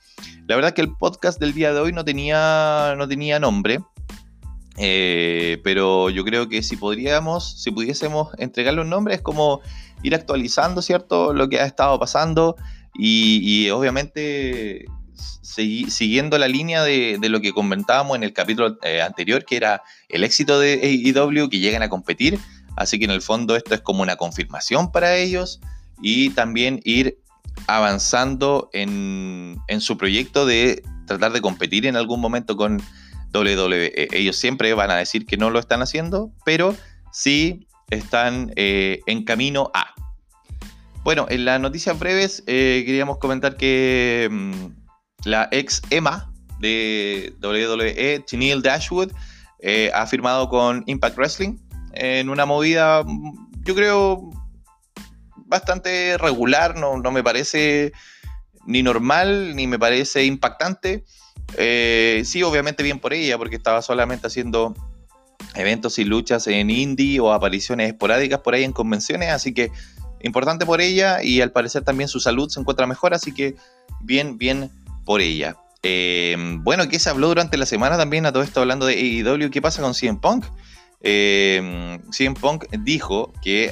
La 0.48 0.56
verdad 0.56 0.74
que 0.74 0.82
el 0.82 0.96
podcast 0.96 1.40
del 1.40 1.54
día 1.54 1.74
de 1.74 1.80
hoy 1.80 1.94
no 1.94 2.04
tenía, 2.04 2.96
no 2.98 3.08
tenía 3.08 3.40
nombre, 3.40 3.80
eh, 4.78 5.60
pero 5.64 6.10
yo 6.10 6.24
creo 6.24 6.50
que 6.50 6.64
si 6.64 6.76
podríamos, 6.76 7.62
si 7.62 7.72
pudiésemos 7.72 8.30
entregarle 8.38 8.82
un 8.82 8.90
nombre, 8.90 9.16
es 9.16 9.22
como 9.22 9.62
ir 10.02 10.16
actualizando, 10.16 10.82
¿cierto? 10.82 11.34
Lo 11.34 11.48
que 11.48 11.60
ha 11.60 11.66
estado 11.66 12.00
pasando 12.00 12.56
y, 12.94 13.70
obviamente 13.70 14.86
siguiendo 15.42 16.38
la 16.40 16.48
línea 16.48 16.84
de, 16.84 17.20
lo 17.22 17.40
que 17.40 17.54
comentábamos 17.54 18.16
en 18.18 18.24
el 18.24 18.34
capítulo 18.34 18.78
eh, 18.82 19.02
anterior, 19.02 19.46
que 19.46 19.56
era 19.56 19.84
el 20.10 20.24
éxito 20.24 20.60
de 20.60 20.80
AEW, 20.82 21.50
que 21.50 21.60
llegan 21.60 21.84
a 21.84 21.90
competir. 21.90 22.40
Así 22.76 22.98
que 22.98 23.06
en 23.06 23.12
el 23.12 23.22
fondo 23.22 23.56
esto 23.56 23.76
es 23.76 23.82
como 23.82 24.02
una 24.02 24.16
confirmación 24.16 24.92
para 24.92 25.16
ellos 25.16 25.60
y 26.02 26.30
también 26.32 26.80
ir 26.84 27.18
avanzando 27.68 28.70
en, 28.74 29.58
su 29.80 29.98
proyecto 29.98 30.46
de 30.46 30.84
tratar 31.08 31.32
de 31.34 31.42
competir 31.42 31.86
en 31.86 31.96
algún 31.96 32.20
momento 32.20 32.58
con 32.58 32.82
WWE. 33.34 34.10
Ellos 34.12 34.38
siempre 34.38 34.74
van 34.74 34.92
a 34.92 34.96
decir 34.96 35.26
que 35.26 35.38
no 35.38 35.50
lo 35.50 35.60
están 35.60 35.82
haciendo, 35.82 36.32
pero 36.46 36.76
sí 37.12 37.68
están 37.90 38.52
eh, 38.56 39.02
en 39.08 39.24
camino 39.24 39.72
a. 39.74 39.94
Bueno, 41.04 41.26
en 41.30 41.46
las 41.46 41.60
noticias 41.60 42.00
breves 42.00 42.44
eh, 42.48 42.84
queríamos 42.86 43.18
comentar 43.18 43.58
que 43.58 44.30
mm, 44.32 44.52
la 45.26 45.50
ex 45.52 45.82
Emma 45.90 46.32
de 46.60 47.34
WWE, 47.42 48.24
Tennille 48.26 48.62
Dashwood, 48.62 49.12
eh, 49.60 49.92
ha 49.94 50.06
firmado 50.08 50.48
con 50.48 50.84
Impact 50.88 51.18
Wrestling 51.18 51.58
en 51.94 52.30
una 52.30 52.46
movida, 52.46 53.04
mm, 53.04 53.62
yo 53.66 53.76
creo, 53.76 54.30
bastante 55.46 56.18
regular, 56.18 56.76
no, 56.76 56.98
no 56.98 57.12
me 57.12 57.24
parece 57.24 57.94
ni 58.66 58.84
normal, 58.84 59.56
ni 59.56 59.68
me 59.68 59.80
parece 59.80 60.26
impactante. 60.26 61.04
Eh, 61.58 62.24
sí, 62.26 62.44
obviamente 62.44 62.84
bien 62.84 63.00
por 63.00 63.14
ella, 63.14 63.38
porque 63.38 63.56
estaba 63.56 63.82
solamente 63.82 64.28
haciendo 64.28 64.74
eventos 65.56 66.00
y 66.00 66.06
luchas 66.06 66.48
en 66.48 66.70
indie 66.70 67.20
o 67.20 67.32
apariciones 67.32 67.90
esporádicas 67.90 68.40
por 68.40 68.54
ahí 68.54 68.64
en 68.64 68.72
convenciones, 68.72 69.30
así 69.30 69.54
que 69.54 69.72
importante 70.22 70.66
por 70.66 70.82
ella 70.82 71.22
y 71.22 71.42
al 71.42 71.52
parecer 71.52 71.84
también 71.84 72.08
su 72.08 72.20
salud 72.20 72.50
se 72.50 72.60
encuentra 72.60 72.88
mejor, 72.88 73.14
así 73.14 73.34
que 73.34 73.56
bien, 74.02 74.38
bien 74.38 74.72
por 75.06 75.22
ella. 75.22 75.58
Eh, 75.84 76.36
bueno, 76.60 76.88
¿qué 76.88 76.98
se 76.98 77.10
habló 77.10 77.28
durante 77.28 77.58
la 77.58 77.66
semana 77.66 77.98
también 77.98 78.26
a 78.26 78.32
todo 78.32 78.42
esto 78.42 78.62
hablando 78.62 78.86
de 78.86 78.94
AEW? 78.94 79.52
¿Qué 79.52 79.62
pasa 79.62 79.82
con 79.82 79.94
CM 79.94 80.20
Punk? 80.20 80.46
Eh, 81.04 82.00
CM 82.12 82.36
Punk 82.36 82.66
dijo 82.80 83.34
que 83.42 83.72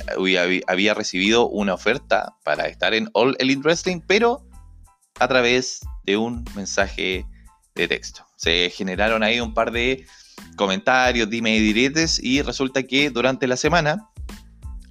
había 0.67 0.93
recibido 0.93 1.47
una 1.47 1.73
oferta 1.73 2.35
para 2.43 2.67
estar 2.67 2.93
en 2.93 3.09
All 3.13 3.35
Elite 3.39 3.61
Wrestling, 3.61 4.01
pero 4.05 4.45
a 5.19 5.27
través 5.27 5.81
de 6.03 6.17
un 6.17 6.45
mensaje 6.55 7.25
de 7.75 7.87
texto. 7.87 8.25
Se 8.35 8.69
generaron 8.69 9.23
ahí 9.23 9.39
un 9.39 9.53
par 9.53 9.71
de 9.71 10.05
comentarios, 10.55 11.29
dime 11.29 11.55
y 11.55 11.59
diretes, 11.59 12.21
y 12.21 12.41
resulta 12.41 12.83
que 12.83 13.09
durante 13.09 13.47
la 13.47 13.55
semana 13.55 14.09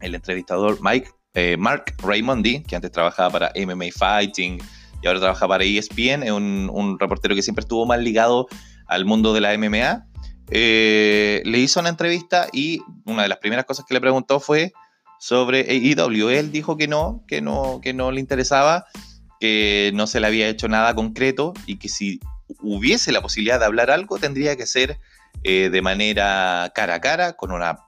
el 0.00 0.14
entrevistador 0.14 0.78
Mike, 0.82 1.10
eh, 1.34 1.56
Mark 1.58 1.94
Raimondi, 1.98 2.62
que 2.62 2.76
antes 2.76 2.90
trabajaba 2.90 3.30
para 3.30 3.52
MMA 3.54 3.86
Fighting 3.94 4.58
y 5.02 5.06
ahora 5.06 5.20
trabaja 5.20 5.46
para 5.46 5.64
ESPN, 5.64 6.22
es 6.22 6.30
un, 6.30 6.96
reportero 6.98 7.34
que 7.34 7.42
siempre 7.42 7.60
estuvo 7.60 7.86
más 7.86 8.00
ligado 8.00 8.46
al 8.86 9.04
mundo 9.04 9.32
de 9.32 9.40
la 9.40 9.56
MMA, 9.56 10.06
eh, 10.50 11.42
le 11.44 11.58
hizo 11.58 11.80
una 11.80 11.88
entrevista 11.88 12.48
y 12.52 12.82
una 13.04 13.22
de 13.22 13.28
las 13.28 13.38
primeras 13.38 13.64
cosas 13.64 13.84
que 13.86 13.94
le 13.94 14.00
preguntó 14.00 14.40
fue 14.40 14.72
sobre 15.18 15.60
AEW. 15.70 16.30
Él 16.30 16.50
dijo 16.50 16.76
que 16.76 16.88
no, 16.88 17.24
que 17.28 17.40
no, 17.40 17.80
que 17.82 17.92
no 17.92 18.10
le 18.10 18.20
interesaba, 18.20 18.86
que 19.38 19.92
no 19.94 20.06
se 20.06 20.18
le 20.18 20.26
había 20.26 20.48
hecho 20.48 20.68
nada 20.68 20.94
concreto 20.94 21.54
y 21.66 21.76
que 21.76 21.88
si 21.88 22.20
hubiese 22.60 23.12
la 23.12 23.22
posibilidad 23.22 23.60
de 23.60 23.66
hablar 23.66 23.90
algo 23.90 24.18
tendría 24.18 24.56
que 24.56 24.66
ser 24.66 24.98
eh, 25.44 25.70
de 25.70 25.82
manera 25.82 26.72
cara 26.74 26.96
a 26.96 27.00
cara, 27.00 27.32
con 27.34 27.52
una, 27.52 27.78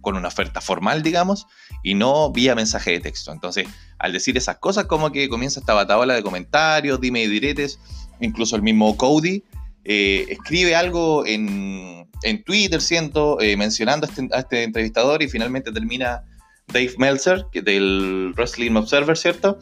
con 0.00 0.16
una 0.16 0.28
oferta 0.28 0.60
formal, 0.60 1.02
digamos, 1.02 1.46
y 1.82 1.94
no 1.94 2.32
vía 2.32 2.54
mensaje 2.54 2.92
de 2.92 3.00
texto. 3.00 3.30
Entonces, 3.30 3.68
al 3.98 4.12
decir 4.12 4.36
esas 4.36 4.56
cosas, 4.56 4.86
como 4.86 5.12
que 5.12 5.28
comienza 5.28 5.60
esta 5.60 5.74
batabola 5.74 6.14
de 6.14 6.22
comentarios, 6.22 7.00
dime 7.00 7.22
y 7.22 7.28
diretes, 7.28 7.78
incluso 8.20 8.56
el 8.56 8.62
mismo 8.62 8.96
Cody 8.96 9.44
eh, 9.88 10.26
escribe 10.28 10.74
algo 10.74 11.24
en, 11.26 12.08
en 12.22 12.44
Twitter, 12.44 12.80
siento, 12.80 13.40
eh, 13.40 13.56
mencionando 13.56 14.06
este, 14.06 14.28
a 14.32 14.40
este, 14.40 14.64
entrevistador 14.64 15.22
y 15.22 15.28
finalmente 15.28 15.72
termina 15.72 16.24
Dave 16.68 16.94
Meltzer, 16.98 17.46
que 17.52 17.62
del 17.62 18.32
Wrestling 18.36 18.74
Observer, 18.76 19.16
¿cierto? 19.16 19.58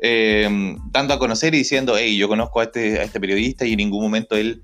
dando 0.00 1.12
a 1.12 1.18
conocer 1.18 1.54
y 1.54 1.58
diciendo, 1.58 1.96
hey, 1.98 2.16
yo 2.16 2.28
conozco 2.28 2.60
a 2.60 2.64
este, 2.64 3.00
a 3.00 3.02
este 3.02 3.18
periodista 3.18 3.64
y 3.66 3.72
en 3.72 3.78
ningún 3.78 4.00
momento 4.00 4.36
él 4.36 4.62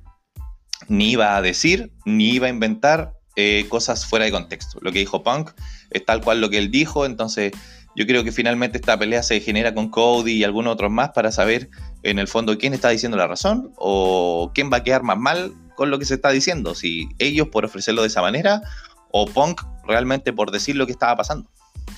ni 0.88 1.12
iba 1.12 1.36
a 1.36 1.42
decir, 1.42 1.92
ni 2.04 2.30
iba 2.30 2.46
a 2.46 2.50
inventar 2.50 3.14
eh, 3.36 3.66
cosas 3.68 4.06
fuera 4.06 4.24
de 4.24 4.30
contexto. 4.30 4.78
Lo 4.80 4.92
que 4.92 5.00
dijo 5.00 5.24
Punk 5.24 5.50
es 5.90 6.04
tal 6.04 6.20
cual 6.20 6.40
lo 6.40 6.50
que 6.50 6.58
él 6.58 6.70
dijo, 6.70 7.04
entonces 7.04 7.52
yo 7.96 8.06
creo 8.06 8.22
que 8.22 8.32
finalmente 8.32 8.78
esta 8.78 8.98
pelea 8.98 9.22
se 9.22 9.40
genera 9.40 9.74
con 9.74 9.88
Cody 9.88 10.34
y 10.34 10.44
algunos 10.44 10.72
otros 10.74 10.90
más 10.90 11.10
para 11.10 11.32
saber 11.32 11.68
en 12.04 12.18
el 12.18 12.28
fondo 12.28 12.56
quién 12.58 12.74
está 12.74 12.90
diciendo 12.90 13.16
la 13.16 13.26
razón 13.26 13.72
o 13.76 14.52
quién 14.54 14.70
va 14.72 14.78
a 14.78 14.82
quedar 14.84 15.02
más 15.02 15.18
mal 15.18 15.52
con 15.74 15.90
lo 15.90 15.98
que 15.98 16.04
se 16.04 16.14
está 16.14 16.30
diciendo, 16.30 16.74
si 16.74 17.08
ellos 17.18 17.48
por 17.48 17.64
ofrecerlo 17.64 18.02
de 18.02 18.08
esa 18.08 18.20
manera 18.20 18.62
o 19.10 19.26
Punk 19.26 19.62
realmente 19.86 20.32
por 20.32 20.50
decir 20.50 20.76
lo 20.76 20.86
que 20.86 20.92
estaba 20.92 21.16
pasando. 21.16 21.48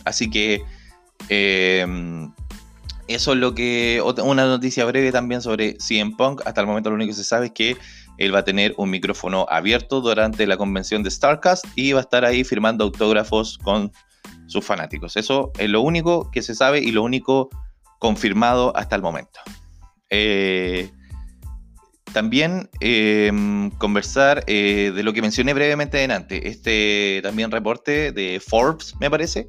Así 0.04 0.30
que 0.30 0.62
em, 1.28 2.32
eso 3.08 3.32
es 3.32 3.38
lo 3.38 3.54
que. 3.54 4.02
Una 4.22 4.46
noticia 4.46 4.84
breve 4.84 5.12
también 5.12 5.42
sobre 5.42 5.76
CM 5.78 6.16
Punk. 6.16 6.42
Hasta 6.46 6.60
el 6.60 6.66
momento 6.66 6.90
lo 6.90 6.96
único 6.96 7.10
que 7.10 7.16
se 7.16 7.24
sabe 7.24 7.46
es 7.46 7.52
que 7.52 7.76
él 8.18 8.34
va 8.34 8.40
a 8.40 8.44
tener 8.44 8.74
un 8.78 8.90
micrófono 8.90 9.46
abierto 9.48 10.00
durante 10.00 10.46
la 10.46 10.56
convención 10.56 11.02
de 11.02 11.10
StarCast 11.10 11.64
y 11.74 11.92
va 11.92 12.00
a 12.00 12.02
estar 12.02 12.24
ahí 12.24 12.44
firmando 12.44 12.84
autógrafos 12.84 13.58
con 13.58 13.92
sus 14.46 14.64
fanáticos. 14.64 15.16
Eso 15.16 15.52
es 15.58 15.68
lo 15.68 15.80
único 15.82 16.30
que 16.30 16.42
se 16.42 16.54
sabe 16.54 16.80
y 16.80 16.92
lo 16.92 17.02
único 17.02 17.50
confirmado 17.98 18.76
hasta 18.76 18.96
el 18.96 19.02
momento. 19.02 19.40
Eh, 20.10 20.90
también 22.12 22.70
em, 22.80 23.70
conversar 23.72 24.44
eh, 24.46 24.92
de 24.94 25.02
lo 25.02 25.12
que 25.12 25.20
mencioné 25.20 25.52
brevemente 25.52 25.98
delante, 25.98 26.48
este 26.48 27.20
también 27.22 27.50
reporte 27.50 28.12
de 28.12 28.40
Forbes, 28.40 28.94
me 29.00 29.10
parece, 29.10 29.48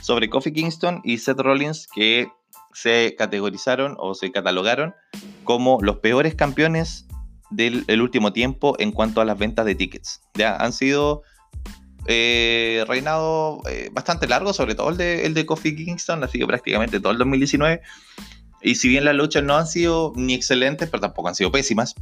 sobre 0.00 0.28
Kofi 0.28 0.52
Kingston 0.52 1.00
y 1.04 1.18
Seth 1.18 1.38
Rollins 1.38 1.86
que 1.94 2.28
se 2.72 3.14
categorizaron 3.16 3.96
o 3.98 4.14
se 4.14 4.32
catalogaron 4.32 4.94
como 5.44 5.78
los 5.80 5.98
peores 5.98 6.34
campeones 6.34 7.06
del 7.50 8.00
último 8.00 8.32
tiempo 8.32 8.76
en 8.78 8.92
cuanto 8.92 9.20
a 9.20 9.24
las 9.24 9.38
ventas 9.38 9.64
de 9.64 9.74
tickets. 9.74 10.20
Ya 10.34 10.56
han 10.56 10.72
sido 10.72 11.22
eh, 12.10 12.86
reinado 12.88 13.60
eh, 13.68 13.90
bastante 13.92 14.26
largo, 14.26 14.54
sobre 14.54 14.74
todo 14.74 14.88
el 14.88 14.96
de, 14.96 15.26
el 15.26 15.34
de 15.34 15.44
Kofi 15.44 15.76
Kingston, 15.76 16.24
ha 16.24 16.28
sido 16.28 16.46
prácticamente 16.46 17.00
todo 17.00 17.12
el 17.12 17.18
2019. 17.18 17.82
Y 18.62 18.74
si 18.76 18.88
bien 18.88 19.04
las 19.04 19.14
luchas 19.14 19.44
no 19.44 19.56
han 19.56 19.66
sido 19.66 20.12
ni 20.16 20.34
excelentes, 20.34 20.88
pero 20.88 21.00
tampoco 21.00 21.28
han 21.28 21.34
sido 21.34 21.52
pésimas, 21.52 21.94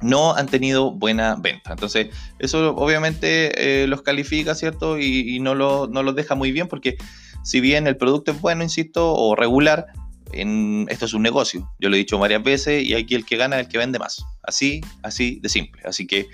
no 0.00 0.34
han 0.34 0.46
tenido 0.46 0.92
buena 0.92 1.36
venta. 1.36 1.72
Entonces, 1.72 2.08
eso 2.38 2.74
obviamente 2.76 3.82
eh, 3.82 3.86
los 3.86 4.02
califica, 4.02 4.54
¿cierto? 4.54 4.98
Y, 4.98 5.40
no, 5.40 5.54
lo, 5.54 5.88
no 5.88 6.02
los 6.02 6.14
deja 6.14 6.34
muy 6.34 6.52
bien 6.52 6.68
porque 6.68 6.96
si 7.42 7.60
bien 7.60 7.86
el 7.86 7.96
producto 7.96 8.32
es 8.32 8.40
bueno, 8.40 8.62
insisto, 8.62 9.14
o 9.14 9.34
regular, 9.34 9.86
esto 10.32 11.04
es 11.04 11.14
un 11.14 11.22
negocio. 11.22 11.70
Yo 11.78 11.88
lo 11.88 11.96
he 11.96 11.98
dicho 11.98 12.18
varias 12.18 12.42
veces 12.42 12.84
y 12.84 12.94
aquí 12.94 13.14
el 13.14 13.24
que 13.24 13.36
gana 13.36 13.56
es 13.56 13.66
el 13.66 13.72
que 13.72 13.78
vende 13.78 13.98
más. 13.98 14.24
Así, 14.42 14.80
así 15.02 15.38
de 15.42 15.48
simple. 15.48 15.82
Así 15.84 16.06
que 16.06 16.28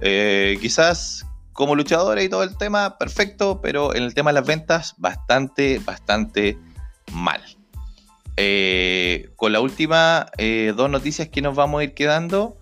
eh, 0.00 0.58
quizás 0.60 1.24
como 1.52 1.74
luchadora 1.74 2.22
y 2.22 2.28
todo 2.28 2.44
el 2.44 2.56
tema, 2.56 2.98
perfecto, 2.98 3.60
pero 3.60 3.94
en 3.94 4.04
el 4.04 4.14
tema 4.14 4.30
de 4.30 4.34
las 4.34 4.46
ventas, 4.46 4.94
bastante, 4.98 5.80
bastante 5.80 6.58
mal. 7.12 7.42
Eh, 8.40 9.30
con 9.34 9.50
la 9.52 9.60
última 9.60 10.30
eh, 10.38 10.72
dos 10.76 10.88
noticias 10.88 11.28
que 11.28 11.42
nos 11.42 11.56
vamos 11.56 11.80
a 11.80 11.84
ir 11.84 11.94
quedando. 11.94 12.56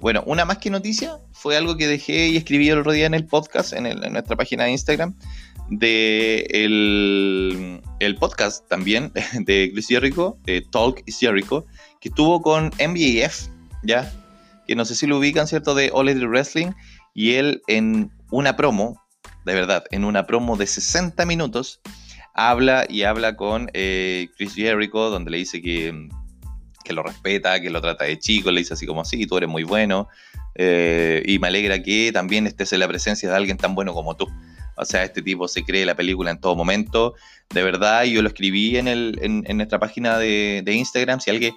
bueno, 0.00 0.22
una 0.24 0.44
más 0.44 0.58
que 0.58 0.70
noticia 0.70 1.18
fue 1.32 1.56
algo 1.56 1.76
que 1.76 1.88
dejé 1.88 2.28
y 2.28 2.36
escribí 2.36 2.68
el 2.68 2.78
otro 2.78 2.92
día 2.92 3.06
en 3.06 3.14
el 3.14 3.26
podcast, 3.26 3.72
en, 3.72 3.82
nuestra 4.12 4.36
página 4.36 4.64
de 4.64 4.70
Instagram, 4.70 5.14
de 5.68 6.46
el, 6.52 8.16
podcast 8.20 8.68
también 8.68 9.12
de 9.40 9.70
Chris 9.72 9.88
Jericho, 9.88 10.38
Talk 10.70 11.02
is 11.06 11.18
que 12.00 12.08
estuvo 12.08 12.40
con 12.40 12.66
MJF, 12.78 13.48
¿ya? 13.82 14.12
Que 14.68 14.76
no 14.76 14.84
sé 14.84 14.94
si 14.94 15.08
lo 15.08 15.18
ubican, 15.18 15.48
¿cierto? 15.48 15.74
De 15.74 15.90
All 15.92 16.08
Elite 16.08 16.26
Wrestling. 16.26 16.72
Y 17.14 17.32
él 17.32 17.62
en 17.66 18.12
una 18.30 18.56
promo, 18.56 19.02
de 19.44 19.54
verdad, 19.54 19.84
en 19.90 20.04
una 20.04 20.26
promo 20.26 20.56
de 20.56 20.68
60 20.68 21.24
minutos, 21.26 21.80
habla 22.36 22.86
y 22.88 23.02
habla 23.02 23.34
con 23.34 23.70
eh, 23.72 24.28
Chris 24.36 24.54
Jericho, 24.54 25.10
donde 25.10 25.30
le 25.30 25.38
dice 25.38 25.60
que, 25.62 26.08
que 26.84 26.92
lo 26.92 27.02
respeta, 27.02 27.60
que 27.60 27.70
lo 27.70 27.80
trata 27.80 28.04
de 28.04 28.18
chico, 28.18 28.50
le 28.50 28.60
dice 28.60 28.74
así 28.74 28.86
como, 28.86 29.04
sí, 29.04 29.26
tú 29.26 29.38
eres 29.38 29.48
muy 29.48 29.64
bueno. 29.64 30.08
Eh, 30.54 31.22
y 31.26 31.38
me 31.38 31.48
alegra 31.48 31.82
que 31.82 32.10
también 32.12 32.46
estés 32.46 32.72
en 32.72 32.80
la 32.80 32.88
presencia 32.88 33.28
de 33.28 33.36
alguien 33.36 33.56
tan 33.56 33.74
bueno 33.74 33.92
como 33.92 34.16
tú. 34.16 34.26
O 34.76 34.84
sea, 34.84 35.02
este 35.04 35.22
tipo 35.22 35.48
se 35.48 35.64
cree 35.64 35.86
la 35.86 35.94
película 35.94 36.30
en 36.30 36.38
todo 36.38 36.54
momento. 36.54 37.14
De 37.50 37.62
verdad, 37.62 38.04
yo 38.04 38.20
lo 38.20 38.28
escribí 38.28 38.76
en, 38.76 38.88
el, 38.88 39.18
en, 39.22 39.56
nuestra 39.56 39.78
página 39.78 40.18
de, 40.18 40.62
Instagram. 40.66 41.20
Si 41.20 41.30
alguien 41.30 41.54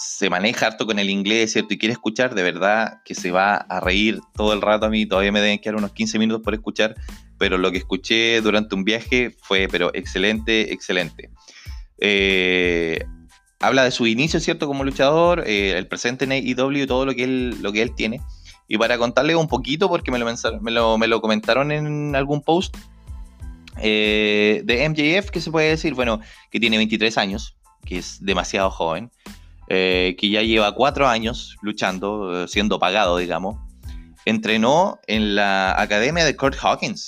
se 0.00 0.30
maneja 0.30 0.66
harto 0.66 0.86
con 0.86 0.98
el 0.98 1.10
inglés, 1.10 1.52
¿cierto? 1.52 1.74
Y 1.74 1.78
quiere 1.78 1.92
escuchar, 1.92 2.34
de 2.34 2.42
verdad 2.42 3.02
que 3.04 3.14
se 3.14 3.30
va 3.30 3.56
a 3.56 3.80
reír 3.80 4.18
todo 4.34 4.54
el 4.54 4.62
rato 4.62 4.86
a 4.86 4.88
mí. 4.88 5.04
Todavía 5.04 5.30
me 5.30 5.42
deben 5.42 5.58
quedar 5.58 5.76
unos 5.76 5.92
15 5.92 6.18
minutos 6.18 6.42
por 6.42 6.54
escuchar, 6.54 6.94
pero 7.36 7.58
lo 7.58 7.70
que 7.70 7.76
escuché 7.76 8.40
durante 8.40 8.74
un 8.74 8.82
viaje 8.82 9.36
fue, 9.42 9.68
pero 9.70 9.90
excelente, 9.92 10.72
excelente. 10.72 11.28
Eh, 11.98 13.04
habla 13.60 13.84
de 13.84 13.90
su 13.90 14.06
inicio, 14.06 14.40
¿cierto? 14.40 14.66
Como 14.66 14.84
luchador, 14.84 15.44
eh, 15.46 15.76
el 15.76 15.86
presente 15.86 16.24
en 16.24 16.32
AEW 16.32 16.78
y 16.78 16.86
todo 16.86 17.04
lo 17.04 17.14
que 17.14 17.24
él, 17.24 17.58
lo 17.60 17.70
que 17.70 17.82
él 17.82 17.94
tiene. 17.94 18.22
Y 18.68 18.78
para 18.78 18.96
contarles 18.96 19.36
un 19.36 19.48
poquito, 19.48 19.90
porque 19.90 20.10
me 20.10 20.18
lo, 20.18 20.96
me 20.96 21.08
lo, 21.08 21.20
comentaron 21.20 21.72
en 21.72 22.16
algún 22.16 22.40
post 22.40 22.74
eh, 23.76 24.62
de 24.64 24.88
MJF, 24.88 25.28
¿qué 25.28 25.42
se 25.42 25.50
puede 25.50 25.68
decir? 25.68 25.92
Bueno, 25.92 26.20
que 26.50 26.58
tiene 26.58 26.78
23 26.78 27.18
años, 27.18 27.58
que 27.84 27.98
es 27.98 28.24
demasiado 28.24 28.70
joven, 28.70 29.10
eh, 29.70 30.16
que 30.18 30.28
ya 30.28 30.42
lleva 30.42 30.74
4 30.74 31.08
años 31.08 31.56
luchando, 31.62 32.42
eh, 32.42 32.48
siendo 32.48 32.78
pagado, 32.78 33.16
digamos. 33.16 33.56
Entrenó 34.26 34.98
en 35.06 35.36
la 35.36 35.80
academia 35.80 36.24
de 36.24 36.36
Kurt 36.36 36.56
Hawkins, 36.60 37.06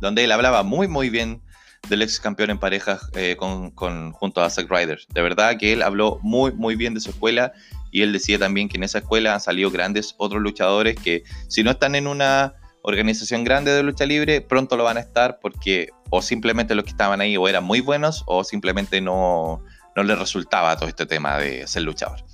donde 0.00 0.24
él 0.24 0.32
hablaba 0.32 0.62
muy, 0.62 0.88
muy 0.88 1.10
bien 1.10 1.42
del 1.90 2.00
ex 2.00 2.18
campeón 2.18 2.48
en 2.48 2.58
parejas 2.58 3.10
con, 3.36 3.70
junto 4.12 4.40
a 4.40 4.48
Zack 4.48 4.70
Ryder. 4.70 4.98
De 5.10 5.20
verdad 5.20 5.58
que 5.58 5.74
él 5.74 5.82
habló 5.82 6.18
muy, 6.22 6.52
muy 6.52 6.74
bien 6.74 6.94
de 6.94 7.00
su 7.00 7.10
escuela 7.10 7.52
y 7.92 8.00
él 8.00 8.12
decía 8.12 8.38
también 8.38 8.70
que 8.70 8.78
en 8.78 8.84
esa 8.84 8.98
escuela 8.98 9.34
han 9.34 9.40
salido 9.40 9.70
grandes 9.70 10.14
otros 10.16 10.40
luchadores 10.40 10.96
que 10.96 11.22
si 11.48 11.62
no 11.62 11.72
están 11.72 11.94
en 11.94 12.06
una 12.06 12.54
organización 12.82 13.44
grande 13.44 13.72
de 13.72 13.82
lucha 13.82 14.04
libre, 14.04 14.40
pronto 14.40 14.76
lo 14.76 14.84
van 14.84 14.96
a 14.96 15.00
estar 15.00 15.38
porque 15.40 15.90
o 16.10 16.20
simplemente 16.20 16.74
los 16.74 16.84
que 16.84 16.90
estaban 16.90 17.20
ahí 17.20 17.36
o 17.36 17.46
eran 17.46 17.64
muy 17.64 17.80
buenos 17.80 18.24
o 18.26 18.44
simplemente 18.44 19.00
no, 19.00 19.62
no 19.96 20.02
les 20.02 20.18
resultaba 20.18 20.76
todo 20.76 20.88
este 20.88 21.06
tema 21.06 21.38
de 21.38 21.66
ser 21.66 21.82
luchador. 21.82 22.24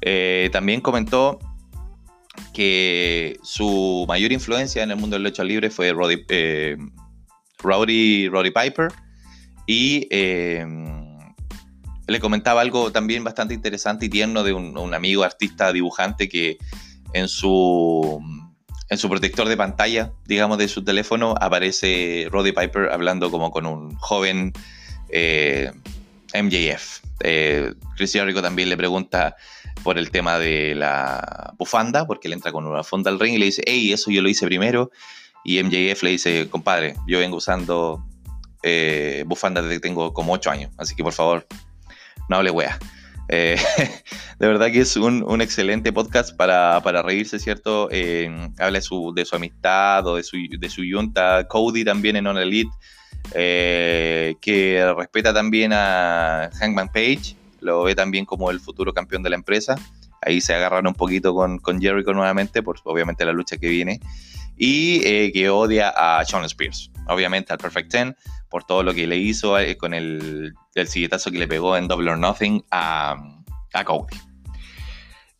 Eh, 0.00 0.48
también 0.52 0.80
comentó 0.80 1.38
que 2.54 3.38
su 3.42 4.04
mayor 4.08 4.32
influencia 4.32 4.82
en 4.82 4.90
el 4.90 4.96
mundo 4.96 5.16
de 5.16 5.22
lucha 5.22 5.44
libre 5.44 5.70
fue 5.70 5.92
Roddy, 5.92 6.24
eh, 6.28 6.76
Rowdy, 7.58 8.50
Piper 8.50 8.88
y 9.66 10.08
eh, 10.10 10.64
le 12.06 12.20
comentaba 12.20 12.60
algo 12.60 12.90
también 12.92 13.22
bastante 13.24 13.54
interesante 13.54 14.06
y 14.06 14.08
tierno 14.08 14.42
de 14.42 14.52
un, 14.52 14.94
amigo 14.94 15.22
artista 15.22 15.72
dibujante 15.72 16.28
que 16.28 16.58
en 17.12 17.28
su, 17.28 18.20
en 18.88 18.98
su 18.98 19.08
protector 19.08 19.48
de 19.48 19.56
pantalla, 19.56 20.12
digamos, 20.26 20.58
de 20.58 20.68
su 20.68 20.82
teléfono, 20.82 21.34
aparece 21.40 22.28
Roddy 22.30 22.52
Piper 22.52 22.90
hablando 22.90 23.30
como 23.30 23.50
con 23.50 23.66
un 23.66 23.94
joven, 23.96 24.52
MJF. 26.34 27.00
Eh, 27.22 27.74
Chris 27.96 28.12
también 28.12 28.68
le 28.68 28.76
pregunta 28.76 29.36
por 29.82 29.98
el 29.98 30.10
tema 30.10 30.38
de 30.38 30.74
la 30.74 31.54
bufanda, 31.58 32.06
porque 32.06 32.28
él 32.28 32.34
entra 32.34 32.52
con 32.52 32.66
una 32.66 32.82
funda 32.82 33.10
al 33.10 33.18
ring 33.18 33.34
y 33.34 33.38
le 33.38 33.46
dice, 33.46 33.62
hey, 33.66 33.92
eso 33.92 34.10
yo 34.10 34.22
lo 34.22 34.28
hice 34.28 34.46
primero. 34.46 34.90
Y 35.44 35.62
MJF 35.62 36.02
le 36.02 36.10
dice, 36.10 36.48
compadre, 36.50 36.94
yo 37.06 37.18
vengo 37.18 37.36
usando 37.36 38.04
eh, 38.62 39.24
bufanda 39.26 39.62
desde 39.62 39.76
que 39.76 39.80
tengo 39.80 40.12
como 40.12 40.32
8 40.34 40.50
años, 40.50 40.72
así 40.76 40.94
que 40.94 41.02
por 41.02 41.14
favor, 41.14 41.46
no 42.28 42.36
hable 42.36 42.50
wea. 42.50 42.78
Eh, 43.28 43.56
de 44.38 44.46
verdad 44.46 44.70
que 44.72 44.80
es 44.80 44.96
un, 44.96 45.40
excelente 45.40 45.92
podcast 45.92 46.36
para, 46.36 46.80
reírse, 47.02 47.38
¿cierto? 47.38 47.88
habla 48.58 48.78
de 48.78 48.82
su, 48.82 49.12
de 49.14 49.24
su, 49.24 49.36
amistad 49.36 50.06
o 50.06 50.16
de 50.16 50.22
su, 50.22 50.36
de 50.58 50.68
su 50.68 50.84
yunta. 50.84 51.46
Cody 51.48 51.84
también 51.84 52.16
en 52.16 52.26
On 52.26 52.36
Elite, 52.36 52.70
eh, 53.34 54.34
que 54.40 54.92
respeta 54.96 55.32
también 55.32 55.72
a 55.72 56.50
Hangman 56.58 56.88
Page, 56.88 57.36
lo 57.60 57.82
ve 57.82 57.94
también 57.94 58.24
como 58.24 58.50
el 58.50 58.60
futuro 58.60 58.92
campeón 58.92 59.22
de 59.22 59.30
la 59.30 59.36
empresa. 59.36 59.76
Ahí 60.22 60.40
se 60.40 60.54
agarran 60.54 60.86
un 60.86 60.94
poquito 60.94 61.34
con, 61.34 61.58
con 61.58 61.80
Jericho 61.80 62.12
nuevamente, 62.12 62.62
por 62.62 62.78
obviamente 62.84 63.24
la 63.24 63.32
lucha 63.32 63.56
que 63.56 63.68
viene. 63.68 64.00
Y 64.56 65.00
eh, 65.06 65.32
que 65.32 65.48
odia 65.48 65.88
a 65.88 66.24
Sean 66.24 66.44
Spears, 66.44 66.90
obviamente 67.08 67.52
al 67.52 67.58
Perfect 67.58 67.90
Ten, 67.90 68.16
por 68.50 68.64
todo 68.64 68.82
lo 68.82 68.92
que 68.92 69.06
le 69.06 69.16
hizo 69.16 69.58
eh, 69.58 69.76
con 69.76 69.94
el, 69.94 70.54
el 70.74 70.88
silletazo 70.88 71.30
que 71.30 71.38
le 71.38 71.48
pegó 71.48 71.76
en 71.76 71.88
Double 71.88 72.10
or 72.10 72.18
Nothing 72.18 72.62
a, 72.70 73.16
a 73.72 73.84
Cody. 73.84 74.16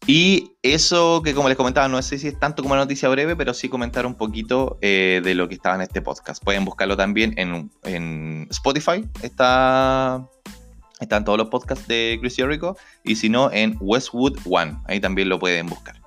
Y 0.06 0.52
eso 0.62 1.22
que 1.22 1.34
como 1.34 1.48
les 1.48 1.56
comentaba, 1.56 1.86
no 1.88 2.00
sé 2.02 2.18
si 2.18 2.28
es 2.28 2.38
tanto 2.38 2.62
como 2.62 2.74
una 2.74 2.82
noticia 2.82 3.08
breve, 3.08 3.36
pero 3.36 3.52
sí 3.52 3.68
comentar 3.68 4.06
un 4.06 4.14
poquito 4.14 4.78
eh, 4.80 5.20
de 5.22 5.34
lo 5.34 5.48
que 5.48 5.54
estaba 5.54 5.74
en 5.74 5.82
este 5.82 6.00
podcast. 6.00 6.42
Pueden 6.42 6.64
buscarlo 6.64 6.96
también 6.96 7.34
en, 7.36 8.48
Spotify, 8.50 9.04
está, 9.22 10.26
están 11.00 11.24
todos 11.24 11.38
los 11.38 11.48
podcasts 11.48 11.86
de 11.86 12.18
Chris 12.20 12.36
Jericho, 12.36 12.76
y 13.04 13.16
si 13.16 13.28
no, 13.28 13.52
en 13.52 13.76
Westwood 13.80 14.38
One, 14.46 14.78
ahí 14.86 15.00
también 15.00 15.28
lo 15.28 15.38
pueden 15.38 15.66
buscar. 15.66 16.00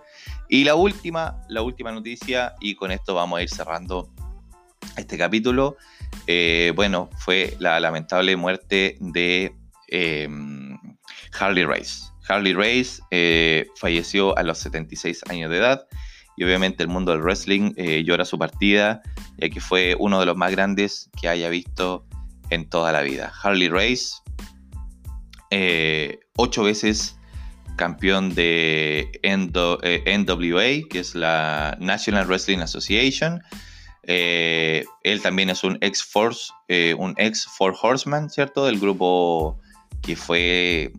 Y 0.50 0.64
la 0.64 0.76
última, 0.76 1.42
la 1.48 1.62
última 1.62 1.92
noticia, 1.92 2.56
y 2.60 2.76
con 2.76 2.92
esto 2.92 3.14
vamos 3.14 3.40
a 3.40 3.44
ir 3.44 3.50
cerrando 3.50 4.10
este 4.98 5.18
capítulo, 5.18 5.78
eh, 6.28 6.74
bueno, 6.76 7.10
fue 7.18 7.56
la 7.60 7.80
lamentable 7.80 8.36
muerte 8.36 8.98
de 9.00 9.56
eh, 9.88 10.28
Harley 11.40 11.66
Race. 11.66 12.13
Harley 12.28 12.54
Race 12.54 13.02
eh, 13.12 13.68
falleció 13.76 14.38
a 14.38 14.44
los 14.44 14.60
76 14.60 15.24
años 15.30 15.50
de 15.50 15.58
edad 15.58 15.88
y 16.36 16.44
obviamente 16.44 16.82
el 16.82 16.90
mundo 16.90 17.12
del 17.12 17.22
wrestling 17.22 17.74
llora 18.06 18.26
su 18.26 18.40
partida, 18.40 19.04
ya 19.38 19.50
que 19.50 19.62
fue 19.62 19.96
uno 20.00 20.20
de 20.20 20.26
los 20.26 20.36
más 20.36 20.50
grandes 20.52 21.12
que 21.22 21.28
haya 21.28 21.48
visto 21.50 22.08
en 22.50 22.68
toda 22.68 22.92
la 22.92 23.04
vida. 23.04 23.32
Harley 23.44 23.70
Race, 23.70 24.16
ocho 26.36 26.64
veces 26.64 27.16
campeón 27.76 28.34
de 28.34 29.12
NWA, 29.24 30.90
que 30.90 31.00
es 31.00 31.14
la 31.14 31.78
National 31.80 32.26
Wrestling 32.26 32.60
Association, 32.60 33.44
eh, 34.04 34.86
él 35.04 35.22
también 35.22 35.50
es 35.50 35.64
un 35.64 35.78
ex 35.82 36.04
Force, 36.04 36.52
eh, 36.68 36.94
un 36.98 37.14
ex 37.18 37.46
Four 37.46 37.76
Horseman, 37.82 38.30
¿cierto? 38.30 38.66
Del 38.66 38.80
grupo 38.80 39.60
que 40.02 40.16
fue, 40.16 40.92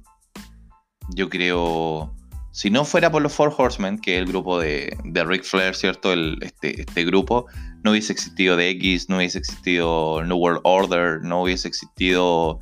yo 1.10 1.28
creo, 1.28 2.14
si 2.52 2.70
no 2.70 2.84
fuera 2.84 3.10
por 3.10 3.22
los 3.22 3.32
Four 3.32 3.54
Horsemen, 3.56 3.98
que 3.98 4.16
es 4.16 4.22
el 4.22 4.26
grupo 4.26 4.58
de, 4.58 4.96
de 5.04 5.24
Ric 5.24 5.44
Flair, 5.44 5.74
¿cierto? 5.74 6.12
El, 6.12 6.38
este, 6.42 6.80
este 6.80 7.04
grupo, 7.04 7.46
no 7.82 7.90
hubiese 7.90 8.12
existido 8.12 8.58
X, 8.58 9.08
no 9.08 9.18
hubiese 9.18 9.38
existido 9.38 10.22
New 10.24 10.36
World 10.36 10.60
Order, 10.64 11.22
no 11.22 11.42
hubiese 11.42 11.68
existido 11.68 12.60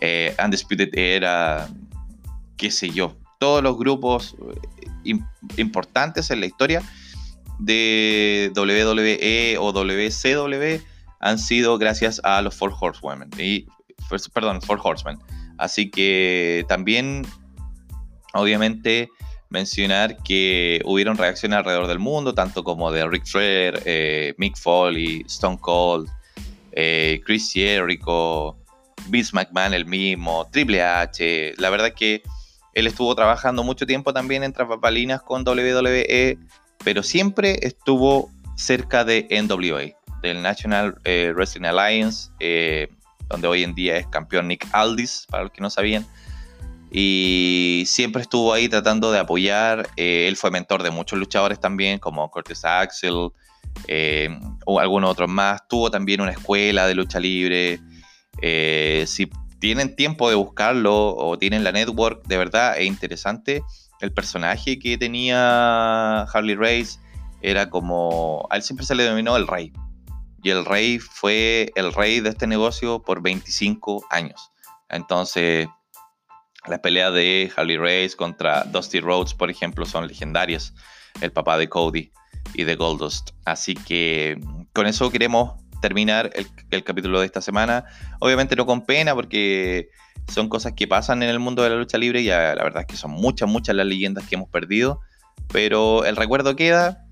eh, 0.00 0.34
Undisputed 0.42 0.96
Era, 0.96 1.68
qué 2.56 2.70
sé 2.70 2.90
yo. 2.90 3.16
Todos 3.38 3.62
los 3.62 3.76
grupos 3.76 4.36
importantes 5.56 6.30
en 6.30 6.40
la 6.40 6.46
historia 6.46 6.82
de 7.58 8.52
WWE 8.56 9.58
o 9.58 9.72
WCW 9.72 10.82
han 11.20 11.38
sido 11.38 11.78
gracias 11.78 12.20
a 12.24 12.42
los 12.42 12.54
Four 12.54 12.74
Horsewomen. 12.78 13.30
Y, 13.38 13.66
pues, 14.08 14.28
perdón, 14.28 14.60
Four 14.62 14.80
Horsemen. 14.82 15.18
Así 15.58 15.90
que 15.90 16.64
también, 16.68 17.26
obviamente, 18.34 19.10
mencionar 19.52 20.16
que 20.22 20.80
hubieron 20.84 21.16
reacciones 21.16 21.58
alrededor 21.58 21.86
del 21.86 21.98
mundo, 21.98 22.34
tanto 22.34 22.64
como 22.64 22.90
de 22.90 23.06
Rick 23.06 23.26
Flair, 23.26 23.82
eh, 23.84 24.34
Mick 24.38 24.56
Foley, 24.56 25.22
Stone 25.26 25.58
Cold, 25.60 26.08
eh, 26.72 27.20
Chris 27.24 27.52
Jericho, 27.52 28.56
Vince 29.08 29.32
McMahon 29.34 29.74
el 29.74 29.84
mismo, 29.84 30.48
Triple 30.50 30.82
H. 30.82 31.54
La 31.58 31.68
verdad 31.70 31.92
que 31.94 32.22
él 32.72 32.86
estuvo 32.86 33.14
trabajando 33.14 33.62
mucho 33.62 33.86
tiempo 33.86 34.14
también 34.14 34.42
en 34.42 34.52
Trapapalinas 34.52 35.20
con 35.22 35.46
WWE 35.46 36.38
pero 36.84 37.02
siempre 37.02 37.58
estuvo 37.62 38.30
cerca 38.56 39.04
de 39.04 39.28
NWA, 39.30 39.94
del 40.20 40.42
National 40.42 40.98
eh, 41.04 41.32
Wrestling 41.34 41.64
Alliance, 41.64 42.30
donde 43.28 43.46
hoy 43.46 43.62
en 43.62 43.74
día 43.74 43.98
es 43.98 44.06
campeón 44.08 44.48
Nick 44.48 44.66
Aldis, 44.72 45.26
para 45.30 45.44
los 45.44 45.52
que 45.52 45.60
no 45.60 45.70
sabían. 45.70 46.04
Y 46.92 47.84
siempre 47.86 48.22
estuvo 48.22 48.52
ahí 48.52 48.68
tratando 48.68 49.10
de 49.10 49.18
apoyar. 49.18 49.88
Eh, 49.96 50.26
él 50.28 50.36
fue 50.36 50.50
mentor 50.50 50.82
de 50.82 50.90
muchos 50.90 51.18
luchadores 51.18 51.58
también, 51.58 51.98
como 51.98 52.30
Curtis 52.30 52.64
Axel, 52.64 53.30
o 54.66 54.80
algunos 54.80 55.10
otros 55.10 55.30
más. 55.30 55.66
Tuvo 55.68 55.90
también 55.90 56.20
una 56.20 56.32
escuela 56.32 56.86
de 56.86 56.94
lucha 56.94 57.18
libre. 57.18 57.80
si 59.06 59.30
tienen 59.58 59.96
tiempo 59.96 60.28
de 60.28 60.34
buscarlo 60.34 61.14
o 61.16 61.38
tienen 61.38 61.64
la 61.64 61.72
network, 61.72 62.26
de 62.26 62.36
verdad 62.36 62.78
es 62.78 62.86
interesante 62.86 63.62
el 64.02 64.12
personaje 64.12 64.78
que 64.78 64.98
tenía 64.98 66.22
Harley 66.22 66.56
Race 66.56 66.98
era 67.40 67.70
como. 67.70 68.46
A 68.50 68.56
él 68.56 68.62
siempre 68.62 68.84
se 68.84 68.94
le 68.94 69.04
denominó 69.04 69.36
el 69.36 69.46
rey. 69.46 69.72
Y 70.42 70.50
el 70.50 70.64
rey 70.64 70.98
fue 70.98 71.70
el 71.76 71.92
rey 71.92 72.18
de 72.20 72.30
este 72.30 72.48
negocio 72.48 73.00
por 73.00 73.22
25 73.22 74.04
años. 74.10 74.50
Entonces, 74.88 75.68
las 76.66 76.80
peleas 76.80 77.12
de 77.12 77.50
Harley 77.56 77.76
Race 77.76 78.16
contra 78.16 78.64
Dusty 78.64 79.00
Rhodes, 79.00 79.34
por 79.34 79.50
ejemplo, 79.50 79.84
son 79.84 80.06
legendarias. 80.06 80.74
El 81.20 81.30
papá 81.30 81.58
de 81.58 81.68
Cody 81.68 82.10
y 82.54 82.64
de 82.64 82.74
Goldust. 82.74 83.30
Así 83.44 83.74
que 83.74 84.40
con 84.72 84.86
eso 84.86 85.10
queremos 85.10 85.60
terminar 85.82 86.30
el, 86.34 86.46
el 86.70 86.84
capítulo 86.84 87.20
de 87.20 87.26
esta 87.26 87.42
semana. 87.42 87.84
Obviamente 88.20 88.56
no 88.56 88.64
con 88.64 88.86
pena, 88.86 89.14
porque 89.14 89.90
son 90.28 90.48
cosas 90.48 90.72
que 90.72 90.86
pasan 90.86 91.22
en 91.22 91.28
el 91.28 91.38
mundo 91.38 91.62
de 91.62 91.70
la 91.70 91.76
lucha 91.76 91.98
libre 91.98 92.20
y 92.20 92.26
la 92.26 92.54
verdad 92.54 92.82
es 92.82 92.86
que 92.86 92.96
son 92.96 93.10
muchas, 93.10 93.48
muchas 93.48 93.74
las 93.76 93.86
leyendas 93.86 94.26
que 94.26 94.36
hemos 94.36 94.48
perdido, 94.48 95.00
pero 95.52 96.04
el 96.04 96.16
recuerdo 96.16 96.56
queda 96.56 97.04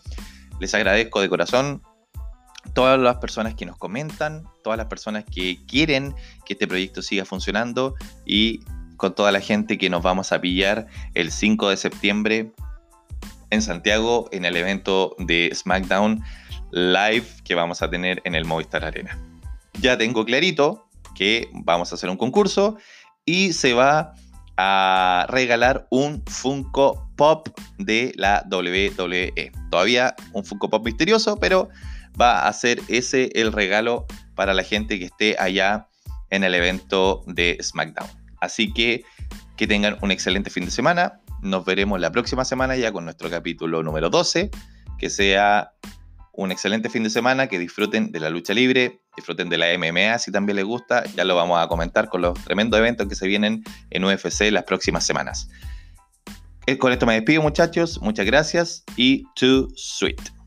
Les 0.60 0.74
agradezco 0.74 1.22
de 1.22 1.30
corazón 1.30 1.84
todas 2.74 3.00
las 3.00 3.18
personas 3.18 3.56
que 3.56 3.66
nos 3.66 3.78
comentan, 3.78 4.44
todas 4.64 4.78
las 4.78 4.88
personas 4.88 5.26
que 5.26 5.66
quieren 5.66 6.16
que 6.46 6.54
este 6.54 6.68
proyecto 6.68 7.02
siga 7.02 7.26
funcionando 7.26 7.96
y 8.26 8.60
con 8.98 9.16
toda 9.16 9.32
la 9.32 9.42
gente 9.42 9.78
que 9.78 9.90
nos 9.90 10.04
vamos 10.04 10.32
a 10.32 10.40
pillar 10.40 10.88
el 11.16 11.32
5 11.32 11.70
de 11.70 11.78
septiembre 11.78 12.52
en 13.52 13.62
Santiago 13.62 14.28
en 14.32 14.46
el 14.46 14.58
evento 14.58 15.16
de 15.20 15.52
SmackDown 15.54 16.24
Live 16.72 17.26
que 17.44 17.54
vamos 17.54 17.82
a 17.82 17.90
tener 17.90 18.22
en 18.26 18.34
el 18.34 18.46
Movistar 18.46 18.84
Arena. 18.84 19.18
Ya 19.80 19.98
tengo 19.98 20.26
clarito 20.26 20.88
que 21.16 21.48
vamos 21.54 21.92
a 21.92 21.96
hacer 21.96 22.10
un 22.10 22.18
concurso 22.18 22.78
y 23.26 23.54
se 23.54 23.74
va 23.74 24.14
a 24.58 25.26
regalar 25.30 25.88
un 25.92 26.24
Funko 26.26 27.10
Pop 27.16 27.50
de 27.78 28.14
la 28.16 28.46
WWE. 28.50 29.52
Todavía 29.70 30.16
un 30.34 30.44
Funko 30.44 30.70
Pop 30.70 30.86
misterioso, 30.86 31.38
pero 31.38 31.70
va 32.20 32.48
a 32.48 32.54
ser 32.54 32.82
ese 32.88 33.30
el 33.36 33.52
regalo 33.52 34.06
para 34.36 34.54
la 34.54 34.64
gente 34.64 35.00
que 35.00 35.06
esté 35.06 35.36
allá 35.40 35.88
en 36.30 36.44
el 36.44 36.56
evento 36.56 37.24
de 37.28 37.58
SmackDown. 37.62 38.10
Así 38.40 38.74
que 38.74 39.04
que 39.58 39.68
tengan 39.68 39.98
un 40.02 40.10
excelente 40.10 40.50
fin 40.50 40.66
de 40.66 40.72
semana. 40.72 41.21
Nos 41.42 41.66
veremos 41.66 42.00
la 42.00 42.12
próxima 42.12 42.46
semana 42.46 42.76
ya 42.76 42.92
con 42.92 43.06
nuestro 43.06 43.30
capítulo 43.30 43.84
número 43.84 44.10
12. 44.10 44.52
Que 45.00 45.10
sea 45.10 45.74
un 46.34 46.52
excelente 46.52 46.90
fin 46.90 47.04
de 47.04 47.10
semana, 47.10 47.48
que 47.48 47.60
disfruten 47.60 48.12
de 48.12 48.20
la 48.20 48.30
lucha 48.30 48.54
libre, 48.54 49.02
disfruten 49.16 49.50
de 49.50 49.58
la 49.58 49.68
MMA 49.78 50.18
si 50.20 50.32
también 50.32 50.56
les 50.56 50.66
gusta, 50.66 51.04
ya 51.16 51.26
lo 51.26 51.36
vamos 51.36 51.62
a 51.62 51.68
comentar 51.68 52.08
con 52.08 52.22
los 52.22 52.42
tremendos 52.44 52.80
eventos 52.80 53.08
que 53.08 53.16
se 53.16 53.28
vienen 53.28 53.64
en 53.90 54.06
UFC 54.06 54.52
las 54.52 54.64
próximas 54.64 55.06
semanas. 55.06 55.50
con 56.80 56.94
esto 56.94 57.06
me 57.06 57.16
despido 57.16 57.42
muchachos, 57.42 58.00
muchas 58.02 58.26
gracias 58.26 58.84
y 58.96 59.26
to 59.36 59.68
sweet. 59.76 60.41